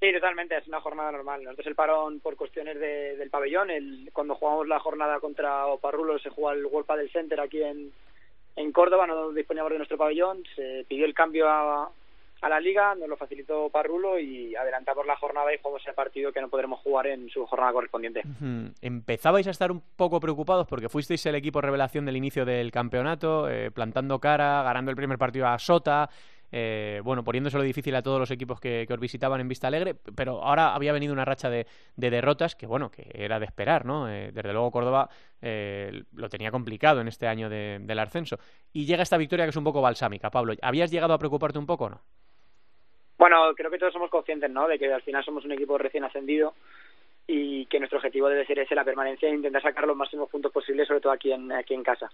[0.00, 1.44] Sí, totalmente, es una jornada normal.
[1.44, 6.30] Nosotros el parón por cuestiones del pabellón, el, cuando jugamos la jornada contra Oparrulo se
[6.30, 7.92] juega el World del Center aquí en,
[8.56, 11.90] en Córdoba, no disponíamos de nuestro pabellón, se pidió el cambio a,
[12.42, 16.32] a la liga, nos lo facilitó Parrulo y adelantamos la jornada y jugamos el partido
[16.32, 18.22] que no podremos jugar en su jornada correspondiente.
[18.82, 23.48] Empezabais a estar un poco preocupados porque fuisteis el equipo revelación del inicio del campeonato,
[23.48, 26.10] eh, plantando cara, ganando el primer partido a Sota,
[26.54, 30.44] eh, bueno, poniéndoselo difícil a todos los equipos que, os visitaban en Vista Alegre, pero
[30.44, 34.08] ahora había venido una racha de, derrotas que, bueno, que era de esperar, ¿no?
[34.08, 35.08] Eh, desde luego Córdoba
[35.40, 38.38] eh, lo tenía complicado en este año del ascenso.
[38.70, 40.30] Y llega esta victoria que es un poco balsámica.
[40.30, 42.02] Pablo, ¿habías llegado a preocuparte un poco o no?
[43.22, 44.66] Bueno, creo que todos somos conscientes, ¿no?
[44.66, 46.54] De que al final somos un equipo recién ascendido
[47.24, 50.50] y que nuestro objetivo debe ser ese, la permanencia e intentar sacar los máximos puntos
[50.50, 52.10] posibles, sobre todo aquí en, aquí en casa.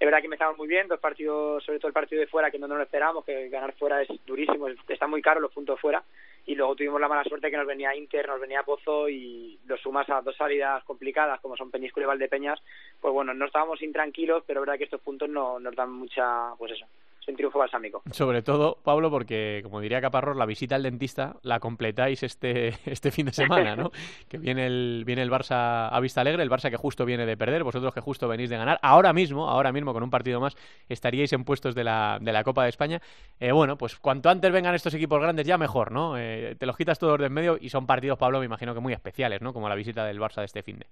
[0.00, 2.58] Es verdad que empezamos muy bien, dos partidos, sobre todo el partido de fuera, que
[2.58, 6.02] no nos lo esperábamos, que ganar fuera es durísimo, está muy caro los puntos fuera,
[6.46, 9.76] y luego tuvimos la mala suerte que nos venía Inter, nos venía Pozo, y lo
[9.76, 12.62] sumas a dos salidas complicadas, como son Peñíscola y Valdepeñas,
[12.98, 16.54] pues bueno, no estábamos intranquilos, pero es verdad que estos puntos no, nos dan mucha,
[16.56, 16.86] pues eso,
[17.28, 18.02] un triunfo balsámico.
[18.10, 23.10] Sobre todo, Pablo, porque, como diría Caparrós, la visita al dentista la completáis este, este
[23.10, 23.90] fin de semana, ¿no?
[24.28, 27.36] que viene el, viene el Barça a Vista Alegre, el Barça que justo viene de
[27.36, 28.78] perder, vosotros que justo venís de ganar.
[28.82, 30.56] Ahora mismo, ahora mismo, con un partido más,
[30.88, 33.00] estaríais en puestos de la, de la Copa de España.
[33.40, 36.16] Eh, bueno, pues cuanto antes vengan estos equipos grandes, ya mejor, ¿no?
[36.18, 38.80] Eh, te los quitas todos de en medio y son partidos, Pablo, me imagino que
[38.80, 39.52] muy especiales, ¿no?
[39.52, 40.86] Como la visita del Barça de este fin de.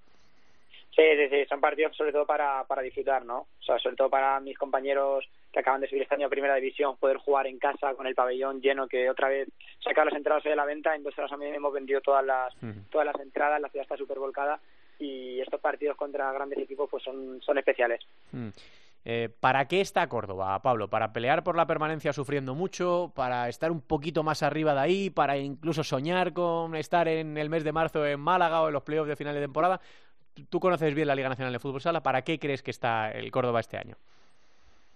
[0.94, 3.38] Sí, sí, sí, son partidos sobre todo para, para disfrutar, ¿no?
[3.38, 6.54] O sea, sobre todo para mis compañeros que acaban de subir este año a Primera
[6.54, 9.48] División, poder jugar en casa con el pabellón lleno, que otra vez
[9.82, 12.54] sacar las entradas de la venta, en dos horas hemos vendido todas las,
[12.90, 14.60] todas las entradas, la ciudad está súper volcada
[14.98, 18.00] y estos partidos contra grandes equipos pues son, son especiales.
[19.04, 20.88] Eh, ¿Para qué está Córdoba, Pablo?
[20.88, 23.12] ¿Para pelear por la permanencia sufriendo mucho?
[23.14, 25.10] ¿Para estar un poquito más arriba de ahí?
[25.10, 28.82] ¿Para incluso soñar con estar en el mes de marzo en Málaga o en los
[28.82, 29.80] playoffs de final de temporada?
[30.50, 33.30] Tú conoces bien la Liga Nacional de Fútbol Sala, ¿para qué crees que está el
[33.30, 33.96] Córdoba este año?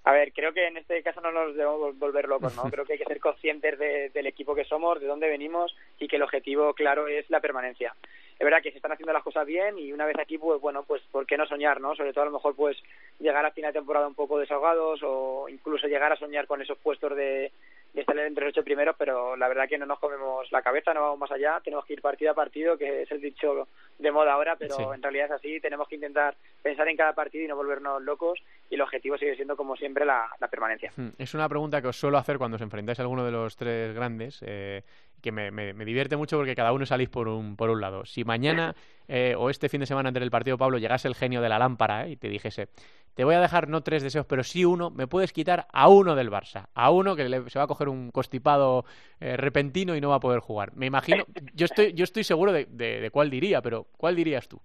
[0.04, 2.62] A ver, creo que en este caso no nos debemos volver locos, ¿no?
[2.70, 6.16] Creo que hay que ser conscientes del equipo que somos, de dónde venimos y que
[6.16, 7.94] el objetivo claro es la permanencia.
[8.38, 10.84] Es verdad que se están haciendo las cosas bien y una vez aquí, pues bueno,
[10.84, 11.94] pues ¿por qué no soñar, no?
[11.94, 12.78] Sobre todo a lo mejor pues
[13.18, 16.78] llegar a final de temporada un poco desahogados o incluso llegar a soñar con esos
[16.78, 17.52] puestos de,
[17.98, 20.94] de estar entre los ocho primeros, pero la verdad que no nos comemos la cabeza,
[20.94, 23.66] no vamos más allá, tenemos que ir partido a partido, que es el dicho
[23.98, 27.44] de moda ahora, pero en realidad es así, tenemos que intentar pensar en cada partido
[27.44, 28.38] y no volvernos locos
[28.70, 30.92] y el objetivo sigue siendo como siempre la, permanencia.
[30.96, 33.56] Hmm, es una pregunta que os suelo hacer cuando os enfrentáis a alguno de los
[33.56, 34.82] tres grandes, eh,
[35.20, 35.50] que me,
[35.84, 38.04] divierte mucho porque cada uno salís por un, por un lado.
[38.04, 38.74] Si mañana
[39.08, 41.58] eh, o este fin de semana antes del partido, Pablo, llegase el genio de la
[41.58, 42.68] lámpara eh, y te dijese,
[43.14, 46.14] te voy a dejar no tres deseos, pero sí uno, me puedes quitar a uno
[46.14, 48.84] del Barça, a uno que se va a coger un constipado
[49.20, 50.74] eh, repentino y no va a poder jugar.
[50.76, 54.60] Me imagino, yo estoy, yo estoy seguro de, cuál diría, pero ¿cuál dirías tú?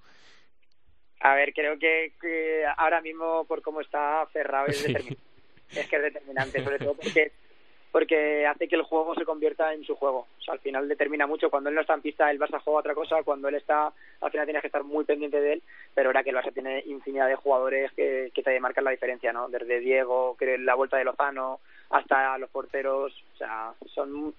[1.25, 2.11] A ver, creo que,
[2.75, 7.31] ahora mismo por cómo está cerrado es, es que es determinante, sobre todo porque
[7.93, 10.25] porque hace que el juego se convierta en su juego.
[10.39, 11.51] O sea, al final determina mucho.
[11.51, 13.21] Cuando él no está en pista, el Barça juega otra cosa.
[13.21, 15.63] Cuando él está, al final tienes que estar muy pendiente de él.
[15.93, 19.31] Pero ahora que el Barça tiene infinidad de jugadores que, que te marcan la diferencia,
[19.31, 19.47] ¿no?
[19.47, 21.59] Desde Diego, que la vuelta de Lozano,
[21.91, 23.13] hasta los porteros.
[23.35, 24.33] O sea, son,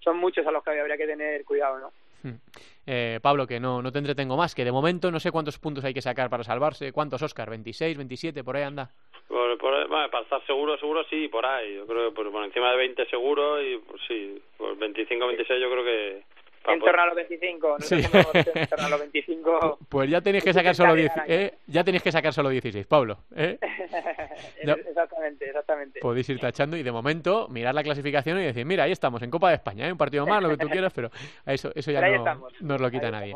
[0.00, 1.92] son muchos a los que habría que tener cuidado, ¿no?
[2.22, 2.36] Hmm.
[2.86, 5.84] Eh, Pablo, que no, no te entretengo más, que de momento no sé cuántos puntos
[5.84, 6.92] hay que sacar para salvarse.
[6.92, 7.50] ¿Cuántos, Oscar?
[7.50, 8.44] ¿26, 27?
[8.44, 8.90] ¿Por ahí anda?
[10.10, 11.74] para estar seguro, seguro sí, por ahí.
[11.76, 15.70] Yo creo que por, encima de 20 seguro y pues, sí, por 25, 26 yo
[15.70, 16.22] creo que
[16.68, 17.94] en torno a los 25, no sí.
[17.94, 19.78] en torno a los 25.
[19.88, 21.54] Pues ya tenéis que sacar solo 10, ¿eh?
[21.66, 23.58] ya tenéis que sacar solo 16, Pablo, ¿eh?
[24.60, 26.00] exactamente, exactamente.
[26.00, 29.30] Podéis ir tachando y de momento mirar la clasificación y decir, mira, ahí estamos en
[29.30, 29.92] Copa de España, ¿eh?
[29.92, 31.10] un partido más, lo que tú quieras, pero
[31.46, 33.34] eso eso ya no, nos lo quita nadie.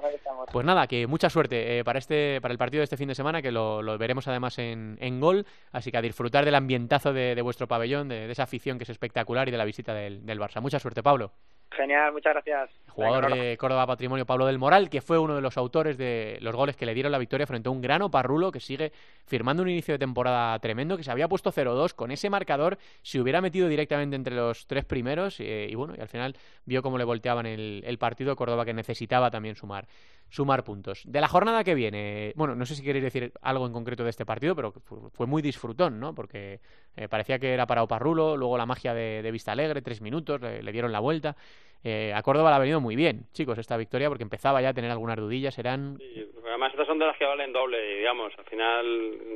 [0.53, 3.15] Pues nada, que mucha suerte eh, para este para el partido de este fin de
[3.15, 7.13] semana que lo, lo veremos además en, en, gol, así que a disfrutar del ambientazo
[7.13, 9.95] de, de vuestro pabellón, de, de, esa afición que es espectacular y de la visita
[9.95, 10.61] del, del Barça.
[10.61, 11.33] Mucha suerte, Pablo.
[11.71, 12.71] Genial, muchas gracias.
[12.93, 16.55] Jugador de Córdoba Patrimonio, Pablo del Moral, que fue uno de los autores de los
[16.55, 18.93] goles que le dieron la victoria frente a un grano Parrulo que sigue
[19.25, 23.21] firmando un inicio de temporada tremendo, que se había puesto 0-2 con ese marcador, se
[23.21, 26.99] hubiera metido directamente entre los tres primeros eh, y bueno, y al final vio cómo
[26.99, 29.89] le volteaban el, el partido Córdoba que necesitaba también sumar
[30.33, 31.03] sumar puntos.
[31.05, 34.09] De la jornada que viene, bueno, no sé si queréis decir algo en concreto de
[34.09, 34.73] este partido, pero
[35.13, 36.15] fue muy disfrutón, ¿no?
[36.15, 36.61] Porque
[36.97, 40.73] eh, parecía que era para Oparrulo, luego la magia de, Vista Alegre, tres minutos, le,
[40.73, 41.37] dieron la vuelta.
[41.85, 44.75] Eh, a Córdoba le ha venido muy bien, chicos, esta victoria, porque empezaba ya a
[44.75, 45.99] tener algunas dudillas, eran...
[46.47, 48.87] además estas son de las que valen doble, digamos, al final,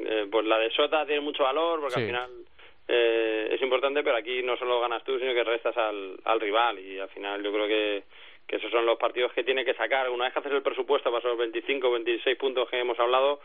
[0.06, 2.30] eh, pues la de Sota tiene mucho valor, porque al final...
[2.88, 6.78] es importante, pero aquí no solo ganas tú, sino que restas al, al rival.
[6.78, 8.04] Y al final yo creo que
[8.46, 10.09] que esos son los partidos que tiene que sacar.
[10.09, 13.40] Una vez que haces el presupuesto para esos 25 o 26 puntos que hemos hablado,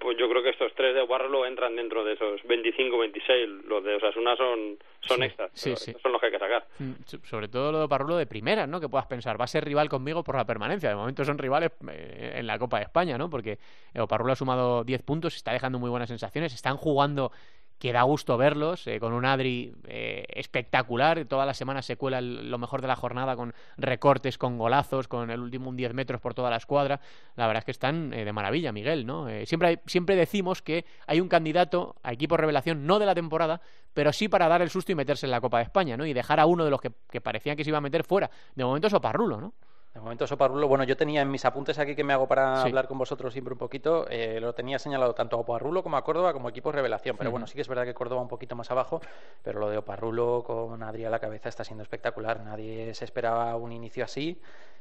[0.00, 3.48] pues yo creo que estos tres de Guarrolo entran dentro de esos 25 26.
[3.66, 5.50] Los de Osasuna son, son extras.
[5.54, 6.66] son los que hay que sacar.
[6.78, 8.80] Mm, sobre todo lo de Parrulo de primera, ¿no?
[8.80, 10.88] Que puedas pensar, va a ser rival conmigo por la permanencia.
[10.88, 13.30] De momento son rivales eh, en la Copa de España, ¿no?
[13.30, 13.58] Porque
[13.98, 17.32] Oparrulo ha sumado 10 puntos, está dejando muy buenas sensaciones, están jugando
[17.78, 22.20] que da gusto verlos, eh, con un Adri eh, espectacular, todas las semanas se cuela
[22.20, 26.20] lo mejor de la jornada con recortes, con golazos, con el último un 10 metros
[26.20, 27.00] por toda la escuadra,
[27.34, 29.26] la verdad es que están eh, de maravilla, Miguel, ¿no?
[29.44, 33.60] siempre, siempre decimos que hay un candidato a equipo revelación, no de la temporada,
[33.92, 36.04] pero sí para dar el susto y meterse en la Copa de España, ¿no?
[36.04, 38.30] Y dejar a uno de los que, que parecían que se iba a meter fuera.
[38.54, 39.54] De momento es Oparrulo, ¿no?
[39.96, 42.86] De momento, Soparrulo, bueno, yo tenía en mis apuntes aquí que me hago para hablar
[42.86, 46.34] con vosotros siempre un poquito, eh, lo tenía señalado tanto a Oparrulo como a Córdoba
[46.34, 49.00] como equipo revelación, pero bueno, sí que es verdad que Córdoba un poquito más abajo,
[49.42, 53.56] pero lo de Oparrulo con Adrián a la cabeza está siendo espectacular, nadie se esperaba
[53.56, 54.38] un inicio así.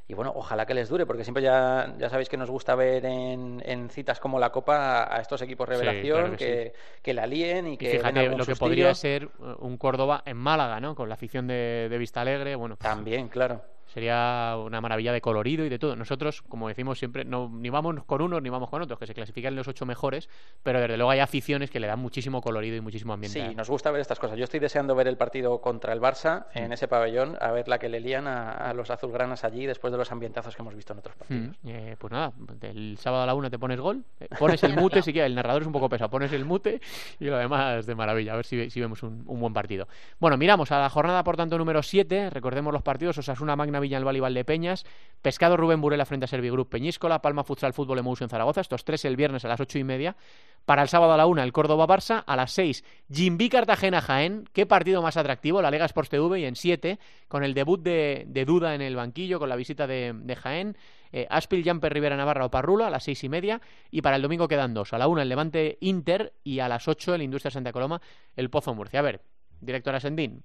[0.08, 3.06] Y bueno, ojalá que les dure, porque siempre ya, ya sabéis que nos gusta ver
[3.06, 7.92] en, citas como la Copa a estos equipos revelación que, que, la líen y que...
[7.92, 10.94] fíjate lo que podría ser un Córdoba en Málaga, ¿no?
[10.94, 12.76] Con la afición de, de Vista Alegre, bueno...
[12.76, 15.96] También, claro sería una maravilla de colorido y de todo.
[15.96, 19.14] Nosotros, como decimos siempre, no, ni vamos con unos ni vamos con otros, que se
[19.14, 20.28] clasifican los ocho mejores,
[20.64, 23.48] pero desde luego hay aficiones que le dan muchísimo colorido y muchísimo ambiente.
[23.48, 24.38] Sí, nos gusta ver estas cosas.
[24.38, 27.80] Yo estoy deseando ver el partido contra el Barça en ese pabellón, a ver la
[27.80, 31.00] que le lían a, los azulgranas allí después de los ambientazos que hemos visto en
[31.00, 31.56] otros partidos.
[31.66, 35.02] Eh, pues nada, el sábado a la una te pones gol, eh, pones el mute,
[35.04, 36.82] si quieres, el narrador es un poco pesado, pones el mute
[37.18, 39.88] y lo demás de maravilla, a ver si, si vemos un, buen partido.
[40.20, 44.14] Bueno, miramos a la jornada, por tanto, número 7, recordemos los partidos, Osasuna, Magna, Villalba
[44.14, 44.76] y Valdepeña,
[45.26, 49.16] Pescado Rubén Burela frente a Servigroup Peñíscola, Palma Futsal Fútbol en Zaragoza, estos tres el
[49.16, 50.16] viernes a las ocho y media.
[50.66, 54.48] Para el sábado a la una, el Córdoba Barça, a las seis, Jimbi Cartagena Jaén,
[54.54, 58.44] qué partido más atractivo, la Liga Sports TV y en siete, con el debut de,
[58.46, 60.78] Duda en el banquillo, con la visita de, Jaén.
[61.12, 64.22] Eh, Aspil Jamper Rivera Navarra o Parrula a las seis y media y para el
[64.22, 67.52] domingo quedan dos, a la una el Levante Inter y a las ocho el Industria
[67.52, 68.02] Santa Coloma
[68.36, 69.00] el Pozo Murcia.
[69.00, 69.22] A ver,
[69.62, 70.44] directora Sendín.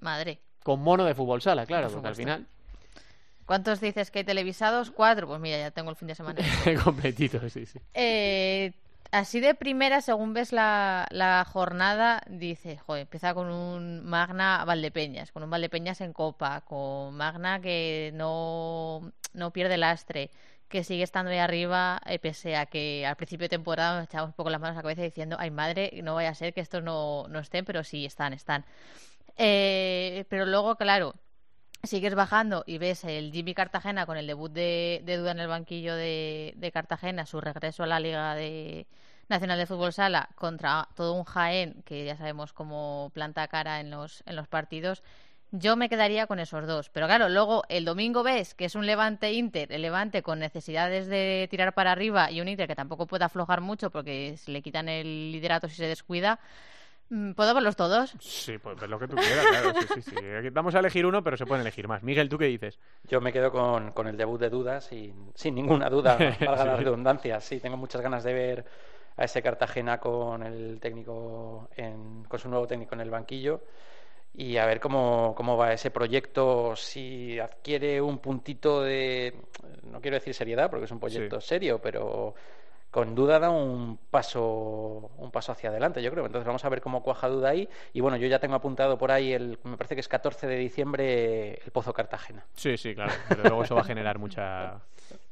[0.00, 0.42] Madre.
[0.64, 2.46] Con mono de fútbol sala, claro, porque al final
[3.46, 4.90] ¿Cuántos dices que hay televisados?
[4.90, 5.26] Cuatro.
[5.26, 6.40] Pues mira, ya tengo el fin de semana.
[6.84, 7.78] Completito, sí, sí.
[7.92, 8.72] Eh,
[9.10, 15.30] así de primera, según ves la, la, jornada, dice, joder, empieza con un Magna Valdepeñas,
[15.30, 20.30] con un Valdepeñas en Copa, con Magna que no, no pierde lastre,
[20.68, 24.28] que sigue estando ahí arriba, eh, pese a que al principio de temporada nos echamos
[24.28, 26.62] un poco las manos a la cabeza diciendo, ay madre, no vaya a ser que
[26.62, 28.64] estos no, no estén, pero sí, están, están.
[29.36, 31.14] Eh, pero luego, claro,
[31.82, 35.94] sigues bajando y ves el Jimmy Cartagena con el debut de, Duda en el banquillo
[35.94, 38.86] de, Cartagena, su regreso a la Liga de
[39.28, 43.90] Nacional de Fútbol Sala contra todo un Jaén que ya sabemos cómo planta cara en
[43.90, 45.02] los, en los partidos.
[45.50, 46.90] Yo me quedaría con esos dos.
[46.90, 51.06] Pero claro, luego el domingo ves que es un Levante Inter, el Levante con necesidades
[51.06, 54.62] de tirar para arriba y un Inter que tampoco puede aflojar mucho porque se le
[54.62, 56.40] quitan el liderato si se descuida.
[57.10, 58.14] Mm, ¿Puedo verlos todos?
[58.20, 59.72] Sí, pues lo que tú quieras, claro.
[59.80, 60.16] Sí, sí, sí.
[60.50, 62.02] Vamos a elegir uno, pero se pueden elegir más.
[62.02, 62.78] Miguel, ¿tú qué dices?
[63.08, 66.76] Yo me quedo con, con el debut de dudas y sin ninguna duda, valga la
[66.76, 67.40] redundancia.
[67.40, 68.64] Sí, tengo muchas ganas de ver
[69.16, 73.62] a ese Cartagena con el técnico, en, con su nuevo técnico en el banquillo
[74.36, 79.32] y a ver cómo, cómo va ese proyecto, si adquiere un puntito de,
[79.84, 82.34] no quiero decir seriedad, porque es un proyecto serio, pero
[82.94, 86.26] con duda da un paso un paso hacia adelante, yo creo.
[86.26, 87.68] Entonces vamos a ver cómo cuaja duda ahí.
[87.92, 90.56] Y bueno, yo ya tengo apuntado por ahí, el, me parece que es 14 de
[90.58, 92.44] diciembre, el Pozo Cartagena.
[92.52, 93.12] Sí, sí, claro.
[93.28, 94.80] Pero luego eso va a generar mucha,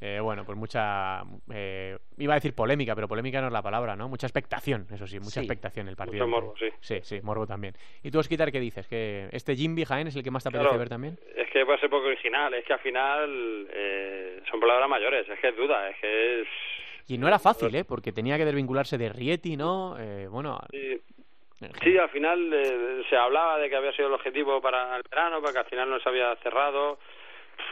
[0.00, 1.22] eh, bueno, pues mucha,
[1.54, 4.08] eh, iba a decir polémica, pero polémica no es la palabra, ¿no?
[4.08, 6.26] Mucha expectación, eso sí, mucha expectación el partido.
[6.26, 6.66] Mucho morbo, sí.
[6.80, 7.74] Sí, sí, morbo también.
[8.02, 8.88] ¿Y tú, Osquitar, qué dices?
[8.88, 11.16] ¿Que este Jimby Jaén es el que más te apetece ver también?
[11.36, 15.38] Es que puede ser poco original, es que al final eh, son palabras mayores, es
[15.38, 16.48] que es duda, es que es
[17.08, 17.84] y no era fácil, ¿eh?
[17.84, 19.96] Porque tenía que desvincularse de Rieti, ¿no?
[19.98, 20.58] Eh, bueno...
[21.80, 21.96] Sí.
[21.96, 25.58] al final eh, se hablaba de que había sido el objetivo para el verano, porque
[25.58, 26.98] al final no se había cerrado.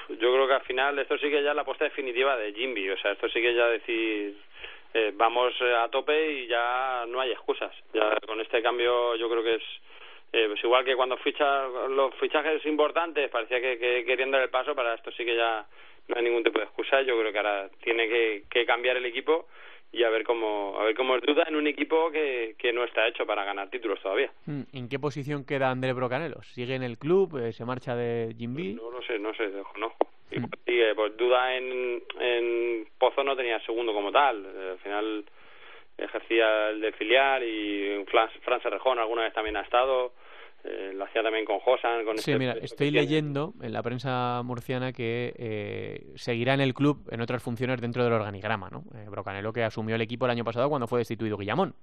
[0.09, 2.90] Yo creo que al final esto sí que ya es la apuesta definitiva de Jimby,
[2.90, 4.37] o sea, esto sí que ya decir
[4.95, 7.73] eh, vamos a tope y ya no hay excusas.
[7.93, 9.62] Ya con este cambio yo creo que es
[10.33, 14.51] eh, pues igual que cuando ficha los fichajes importantes parecía que, que querían dar el
[14.51, 15.66] paso, para esto sí que ya
[16.09, 17.03] no hay ningún tipo de excusa.
[17.03, 19.47] Yo creo que ahora tiene que, cambiar el equipo
[19.93, 22.85] y a ver cómo a ver cómo es duda en un equipo que, que no
[22.85, 24.31] está hecho para ganar títulos todavía.
[24.47, 26.47] Hmm, ¿En qué posición queda André Brocanelos?
[26.55, 27.39] ¿Sigue en el club?
[27.39, 28.75] Eh, ¿Se marcha de Jimby?
[28.75, 29.93] No, no sé, no sé, no.
[30.31, 30.45] Hmm.
[30.95, 34.47] pues duda en, en Pozo no tenía segundo como tal.
[34.47, 35.25] Al final
[35.99, 40.13] ejercía el de filial y Fran Serrejón alguna vez también ha estado.
[40.64, 42.05] Eh, lo hacía también con Josan.
[42.05, 46.75] Con sí, este mira, estoy leyendo en la prensa murciana que eh, seguirá en el
[46.75, 48.85] club en otras funciones dentro del organigrama, ¿no?
[48.94, 51.75] Eh, Brocanelo que asumió el equipo el año pasado cuando fue destituido Guillamón.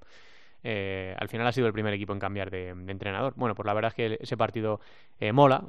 [0.64, 3.34] al final ha sido el primer equipo en cambiar de, entrenador.
[3.36, 4.80] Bueno, pues la verdad es que ese partido
[5.34, 5.64] mola.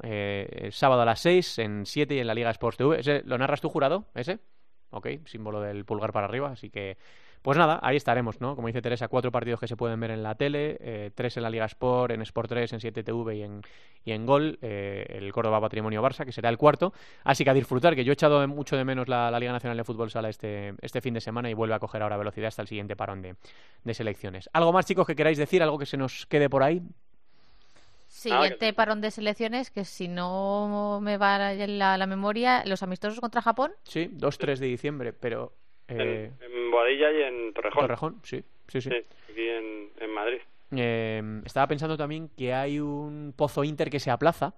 [0.69, 2.99] sábado a las 6, en 7 y en la Liga Sports TV.
[2.99, 4.05] ¿Ese, ¿Lo narras tú, jurado?
[4.13, 4.39] ¿Ese?
[4.91, 6.51] Ok, símbolo del pulgar para arriba.
[6.51, 6.97] Así que
[7.41, 8.55] Pues nada, ahí estaremos, ¿no?
[8.55, 11.43] Como dice Teresa, cuatro partidos que se pueden ver en la tele, eh, tres en
[11.43, 13.61] la Liga Sport, en Sport 3, en 7TV y en,
[14.03, 16.93] y en Gol, eh, el Córdoba Patrimonio Barça, que será el cuarto.
[17.23, 19.85] Así que a disfrutar, que yo he echado mucho de menos la, Liga Nacional de
[19.85, 22.67] Fútbol Sala este, este fin de semana y vuelve a coger ahora velocidad hasta el
[22.67, 23.35] siguiente parón de,
[23.85, 24.49] de selecciones.
[24.51, 25.63] ¿Algo más, chicos, que queráis decir?
[25.63, 26.81] ¿Algo que se nos quede por ahí?
[28.09, 33.41] Siguiente parón de selecciones, que si no me va la, la memoria, los amistosos contra
[33.41, 33.71] Japón.
[33.83, 35.53] Sí, 2-3 de diciembre, pero...
[35.89, 36.31] Eh...
[36.41, 37.81] En, Boadilla y en Torrejón.
[37.81, 38.89] Torrejón, sí, sí, sí.
[38.89, 40.39] aquí en, en Madrid.
[40.75, 44.53] Eh, estaba pensando también que hay un Pozo Inter que se aplaza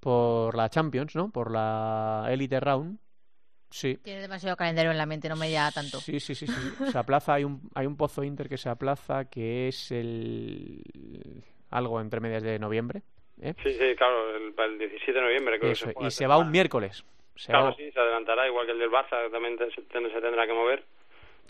[0.00, 1.30] por la Champions, ¿no?
[1.30, 2.98] Por la Elite Round.
[3.70, 3.96] Sí.
[4.02, 5.98] Tiene demasiado calendario en la mente, no me llama tanto.
[5.98, 6.90] Sí, sí, sí, sí.
[6.90, 10.82] Se aplaza, hay un, hay un Pozo Inter que se aplaza que es el
[11.70, 13.02] algo entre medias de noviembre.
[13.40, 13.54] ¿eh?
[13.62, 17.04] Sí, sí, claro, el, 17 de noviembre creo que se Y se va un miércoles.
[17.46, 20.84] Claro, sí, se adelantará, igual que el del Barça, también se, se tendrá que mover.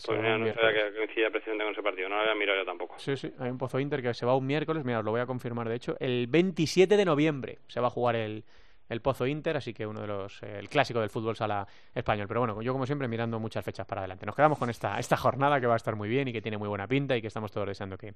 [0.05, 2.65] Pues mira, no sabía que coincidía precisamente con ese partido, no lo había mirado yo
[2.65, 2.95] tampoco.
[2.97, 5.21] Sí, sí, hay un Pozo Inter que se va un miércoles, mira, os lo voy
[5.21, 8.43] a confirmar de hecho, el 27 de noviembre se va a jugar el,
[8.89, 12.27] el Pozo Inter, así que uno de los eh, el clásico del fútbol sala español.
[12.27, 14.25] Pero bueno, yo como siempre mirando muchas fechas para adelante.
[14.25, 16.57] Nos quedamos con esta, esta jornada que va a estar muy bien y que tiene
[16.57, 18.13] muy buena pinta y que estamos todos deseando que,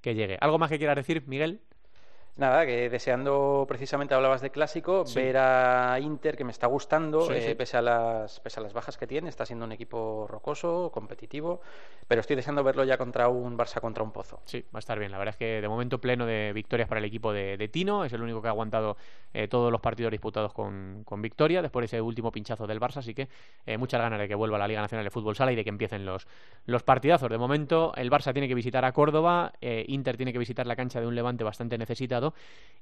[0.00, 0.36] que llegue.
[0.40, 1.60] ¿Algo más que quieras decir, Miguel?
[2.38, 7.56] Nada, que deseando, precisamente hablabas de clásico, ver a Inter, que me está gustando, eh,
[7.56, 11.60] Pese, a las, pese a las bajas que tiene, está siendo un equipo rocoso, competitivo,
[12.06, 14.40] pero estoy deseando verlo ya contra un Barça, contra un Pozo.
[14.44, 15.10] Sí, va a estar bien.
[15.10, 18.12] La verdad es que de momento pleno de victorias para el equipo de, Tino, es
[18.12, 18.96] el único que ha aguantado
[19.34, 22.98] eh, todos los partidos disputados con, con, victoria, después de ese último pinchazo del Barça,
[22.98, 23.28] así que
[23.66, 25.64] eh, muchas ganas de que vuelva a la Liga Nacional de Fútbol Sala y de
[25.64, 26.28] que empiecen los,
[26.66, 27.30] los partidazos.
[27.30, 31.00] De momento, el Barça tiene que visitar a Córdoba, Inter tiene que visitar la cancha
[31.00, 32.27] de un Levante bastante necesitado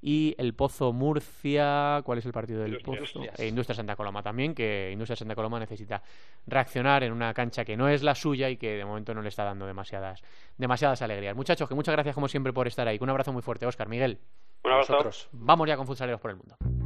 [0.01, 2.01] y el Pozo Murcia.
[2.05, 3.23] ¿Cuál es el partido del Pozo?
[3.37, 6.03] E Industria Santa Coloma también, que Industria Santa Coloma necesita
[6.47, 9.29] reaccionar en una cancha que no es la suya y que de momento no le
[9.29, 10.23] está dando demasiadas,
[10.57, 11.35] demasiadas alegrías.
[11.35, 12.99] Muchachos, que muchas gracias como siempre por estar ahí.
[13.01, 14.19] Un abrazo muy fuerte, Oscar, Miguel.
[14.65, 15.29] Un abrazo.
[15.33, 16.86] Vamos ya con Futsaleros por el Mundo.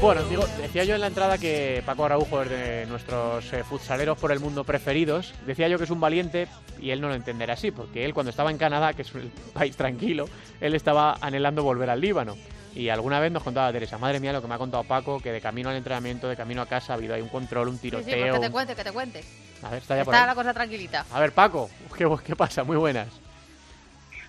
[0.00, 4.16] Bueno, digo, decía yo en la entrada que Paco Araujo es de nuestros eh, futsaleros
[4.16, 5.34] por el mundo preferidos.
[5.44, 6.48] Decía yo que es un valiente
[6.80, 9.30] y él no lo entenderá así, porque él cuando estaba en Canadá, que es un
[9.52, 10.26] país tranquilo,
[10.62, 12.34] él estaba anhelando volver al Líbano.
[12.74, 15.32] Y alguna vez nos contaba Teresa, madre mía, lo que me ha contado Paco, que
[15.32, 18.04] de camino al entrenamiento, de camino a casa ha habido ahí un control, un tiroteo.
[18.06, 19.24] Sí, sí, que te cuente, que te cuente.
[19.62, 21.04] A ver, está ya está la cosa tranquilita.
[21.12, 22.64] A ver, Paco, ¿qué, ¿qué, pasa?
[22.64, 23.08] Muy buenas.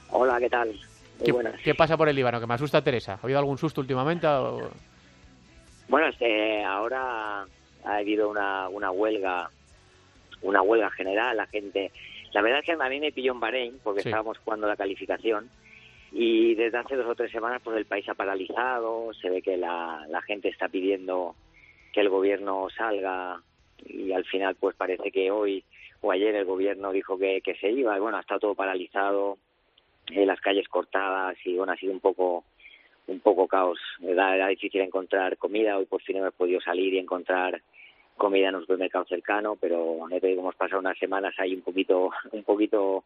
[0.09, 0.67] Hola, ¿qué tal?
[0.67, 1.61] Muy ¿Qué, buenas.
[1.63, 2.41] ¿Qué pasa por el Líbano?
[2.41, 3.13] Que me asusta Teresa.
[3.13, 4.28] ¿Ha habido algún susto últimamente?
[4.28, 4.69] O...
[5.92, 7.46] Bueno, este, ahora
[7.84, 9.52] ha habido una, una huelga,
[10.42, 11.92] una huelga general, la gente...
[12.32, 15.50] La verdad es que a mí me pilló en Bahrein, porque estábamos jugando la calificación,
[16.14, 19.58] y desde hace dos o tres semanas pues el país ha paralizado, se ve que
[19.58, 21.36] la, la gente está pidiendo
[21.92, 23.42] que el gobierno salga
[23.86, 25.62] y al final pues parece que hoy
[26.00, 29.38] o ayer el gobierno dijo que, que se iba y bueno, ha estado todo paralizado,
[30.10, 32.46] eh, las calles cortadas y bueno, ha sido un poco
[33.12, 33.80] un poco caos.
[34.01, 37.62] Era, difícil encontrar comida, hoy por fin hemos podido salir y encontrar
[38.18, 43.03] comida en un supermercado cercano, pero hemos pasado unas semanas ahí un poquito, un poquito,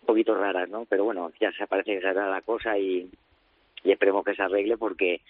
[0.00, 0.86] un poquito raras, ¿no?
[0.88, 3.08] Pero bueno, ya se parece que se hará la cosa y,
[3.84, 5.20] y esperemos que se arregle porque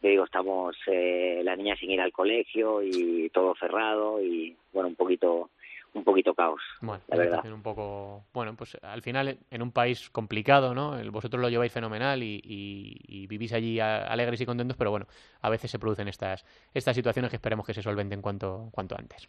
[0.00, 4.88] te digo, estamos eh, la niña sin ir al colegio y todo cerrado y bueno,
[4.88, 5.50] un poquito
[5.94, 6.60] un poquito caos.
[6.80, 7.52] Bueno, la verdad.
[7.52, 10.96] Un poco, bueno, pues al final en un país complicado, ¿no?
[11.10, 15.06] Vosotros lo lleváis fenomenal y, y, vivís allí alegres y contentos, pero bueno,
[15.40, 19.28] a veces se producen estas, estas situaciones que esperemos que se solventen cuanto, cuanto antes.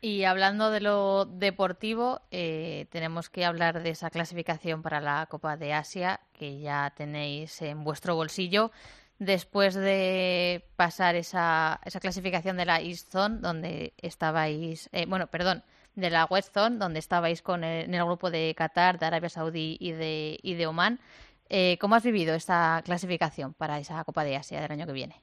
[0.00, 5.56] Y hablando de lo deportivo, eh, tenemos que hablar de esa clasificación para la Copa
[5.56, 8.70] de Asia que ya tenéis en vuestro bolsillo
[9.18, 15.64] después de pasar esa, esa clasificación de la East Zone, donde estabais, eh, bueno, perdón,
[15.94, 19.28] de la West Zone, donde estabais con el, en el grupo de Qatar, de Arabia
[19.28, 20.98] Saudí y de, y de Oman.
[21.48, 25.14] Eh, ¿Cómo has vivido esta clasificación para esa Copa de Asia del año que viene?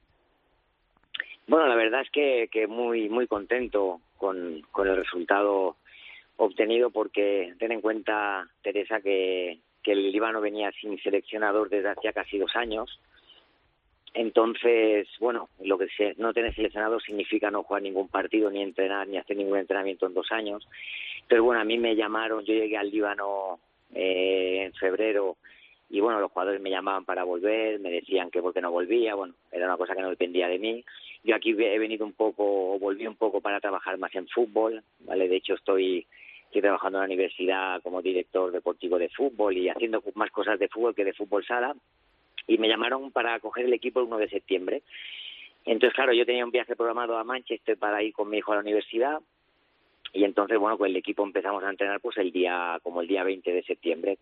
[1.48, 5.76] Bueno, la verdad es que, que muy muy contento con, con el resultado
[6.38, 12.14] obtenido porque ten en cuenta, Teresa, que, que el Líbano venía sin seleccionador desde hacía
[12.14, 13.00] casi dos años
[14.14, 15.88] Entonces, bueno, lo que
[16.18, 20.14] no tener seleccionado significa no jugar ningún partido, ni entrenar, ni hacer ningún entrenamiento en
[20.14, 20.68] dos años.
[21.28, 23.60] Pero bueno, a mí me llamaron, yo llegué al Líbano
[23.94, 25.38] eh, en febrero
[25.90, 29.34] y bueno, los jugadores me llamaban para volver, me decían que porque no volvía, bueno,
[29.52, 30.84] era una cosa que no dependía de mí.
[31.24, 35.28] Yo aquí he venido un poco, volví un poco para trabajar más en fútbol, ¿vale?
[35.28, 36.08] De hecho estoy,
[36.46, 40.70] estoy trabajando en la universidad como director deportivo de fútbol y haciendo más cosas de
[40.70, 41.76] fútbol que de fútbol sala
[42.48, 44.82] y me llamaron para coger el equipo el 1 de septiembre.
[45.66, 48.56] Entonces, claro, yo tenía un viaje programado a Manchester para ir con mi hijo a
[48.56, 49.20] la universidad
[50.14, 53.24] y entonces, bueno, pues el equipo empezamos a entrenar pues el día, como el día
[53.24, 54.18] 20 de septiembre.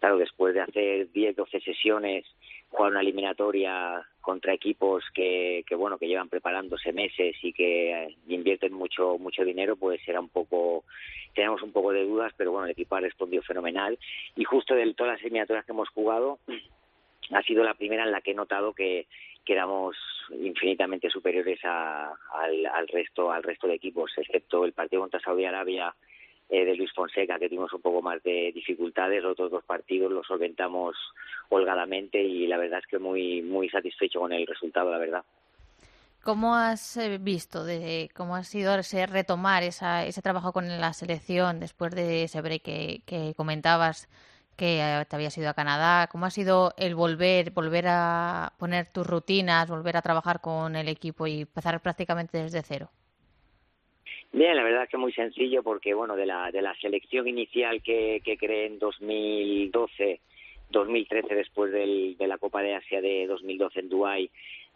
[0.00, 2.24] Claro, después de hacer 10, 12 sesiones,
[2.70, 8.72] jugar una eliminatoria contra equipos que, que bueno, que llevan preparándose meses y que invierten
[8.72, 10.84] mucho, mucho dinero, pues era un poco,
[11.34, 13.98] teníamos un poco de dudas, pero bueno, el equipo ha respondido fenomenal.
[14.36, 16.38] Y justo de todas las eliminatorias que hemos jugado,
[17.32, 19.06] ha sido la primera en la que he notado que,
[19.46, 19.96] éramos
[20.42, 25.94] infinitamente superiores a, al, resto al resto de equipos, excepto el partido contra Saudi Arabia
[26.50, 29.22] eh, de Luis Fonseca, que tuvimos un poco más de dificultades.
[29.22, 30.96] Los otros dos partidos los solventamos
[31.48, 35.24] holgadamente y la verdad es que muy, muy satisfecho con el resultado, la verdad.
[36.22, 40.92] ¿Cómo has eh, visto de cómo ha sido ese retomar esa, ese trabajo con la
[40.92, 42.64] selección después de ese break
[43.06, 44.10] que comentabas
[44.58, 46.08] que te habías ido a Canadá?
[46.12, 50.88] ¿Cómo ha sido el volver, volver a poner tus rutinas, volver a trabajar con el
[50.88, 52.90] equipo y empezar prácticamente desde cero?
[54.32, 57.82] Bien, la verdad es que muy sencillo porque, bueno, de la, de la selección inicial
[57.82, 60.20] que, que creé en 2012,
[60.70, 64.30] 2013 después del, de la Copa de Asia de 2012 en Dubái,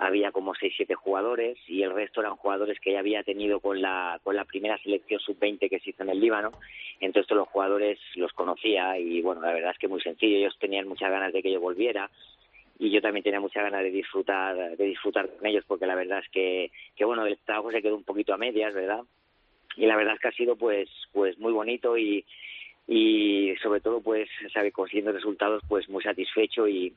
[0.07, 3.81] había como 6 siete jugadores y el resto eran jugadores que ya había tenido con
[3.81, 6.53] la, con la primera selección sub-20 que se hizo en el Líbano.
[7.01, 10.37] Entonces los jugadores los conocía y, bueno, la verdad es que muy sencillo.
[10.37, 12.11] Ellos tenían muchas ganas de que yo volviera
[12.79, 16.19] y yo también tenía muchas ganas de disfrutar de disfrutar con ellos porque la verdad
[16.19, 19.03] es que, que bueno, el trabajo se quedó un poquito a medias, ¿verdad?
[19.77, 22.25] y la verdad es que ha sido pues pues muy bonito y
[22.89, 26.93] y sobre todo pues sabe consiguiendo resultados pues muy satisfecho y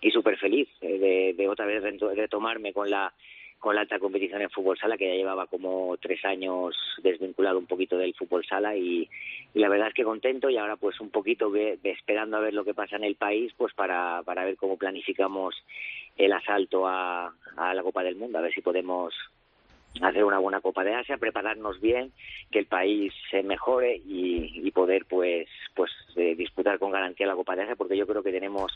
[0.00, 3.12] y súper feliz eh, de, de otra vez retomarme con la
[3.60, 7.66] con la alta competición en fútbol sala que ya llevaba como tres años desvinculado un
[7.66, 9.08] poquito del fútbol sala y,
[9.52, 12.54] la verdad es que contento y ahora pues un poquito de, de esperando a ver
[12.54, 15.54] lo que pasa en el país pues para para ver cómo planificamos
[16.16, 19.12] el asalto a, a la Copa del Mundo a ver si podemos
[20.00, 22.12] hacer una buena Copa de Asia, prepararnos bien,
[22.50, 27.34] que el país se mejore y, y poder pues pues eh, disputar con garantía la
[27.34, 28.72] Copa de Asia, porque yo creo que tenemos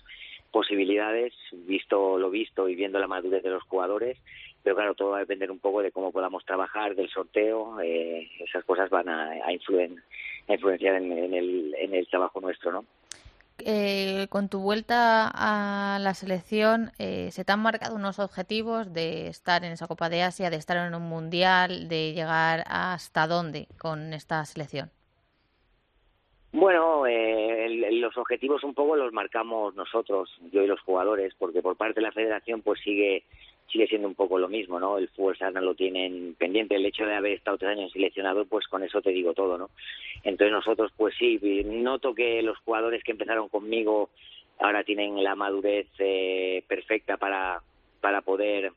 [0.55, 1.33] posibilidades,
[1.67, 4.17] visto lo visto y viendo la madurez de los jugadores,
[4.63, 8.31] pero claro, todo va a depender un poco de cómo podamos trabajar, del sorteo, eh,
[8.39, 10.01] esas cosas van a, a, influen,
[10.47, 12.85] a influenciar en, en, el, en el trabajo nuestro, ¿no?
[13.59, 19.27] Eh, con tu vuelta a la selección, eh, ¿se te han marcado unos objetivos de
[19.27, 23.67] estar en esa Copa de Asia, de estar en un Mundial, de llegar hasta dónde
[23.77, 24.93] con esta selección?
[26.55, 31.61] Bueno, eh, el, los objetivos un poco los marcamos nosotros, yo y los jugadores, porque
[31.63, 33.25] por parte de la federación pues sigue
[33.67, 34.99] sigue siendo un poco lo mismo, ¿no?
[34.99, 36.77] El fútbol sala lo tienen pendiente.
[36.77, 39.71] El hecho de haber estado tres años seleccionado, pues con eso te digo todo, ¿no?
[40.23, 44.11] Entonces nosotros, pues sí, noto que los jugadores que empezaron conmigo
[44.61, 47.63] ahora tienen la madurez eh, perfecta para,
[48.01, 48.71] para poder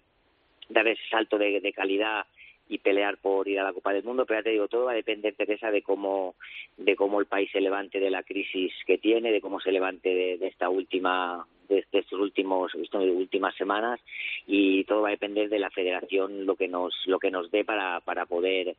[0.67, 2.25] dar ese salto de, de calidad
[2.69, 4.91] y pelear por ir a la Copa del Mundo, pero ya te digo, todo va
[4.91, 6.35] a depender, Teresa, de cómo,
[6.77, 10.09] de cómo el país se levante de la crisis que tiene, de cómo se levante
[10.09, 13.99] de, de esta última de, estos últimos estas últimas semanas
[14.45, 17.65] y todo va a depender de la federación lo que nos lo que nos dé
[17.65, 18.75] para para poder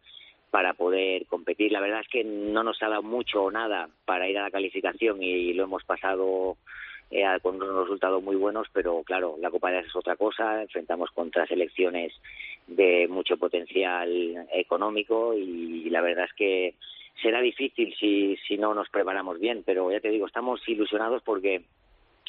[0.51, 1.73] para poder competir.
[1.73, 4.51] La verdad es que no nos ha dado mucho o nada para ir a la
[4.51, 6.57] calificación y lo hemos pasado
[7.11, 11.11] eh, con unos resultados muy buenos, pero claro, la Copa de es otra cosa, enfrentamos
[11.11, 12.13] contra selecciones
[12.69, 16.75] de mucho potencial económico y la verdad es que
[17.23, 21.63] será difícil si, si no nos preparamos bien, pero ya te digo, estamos ilusionados porque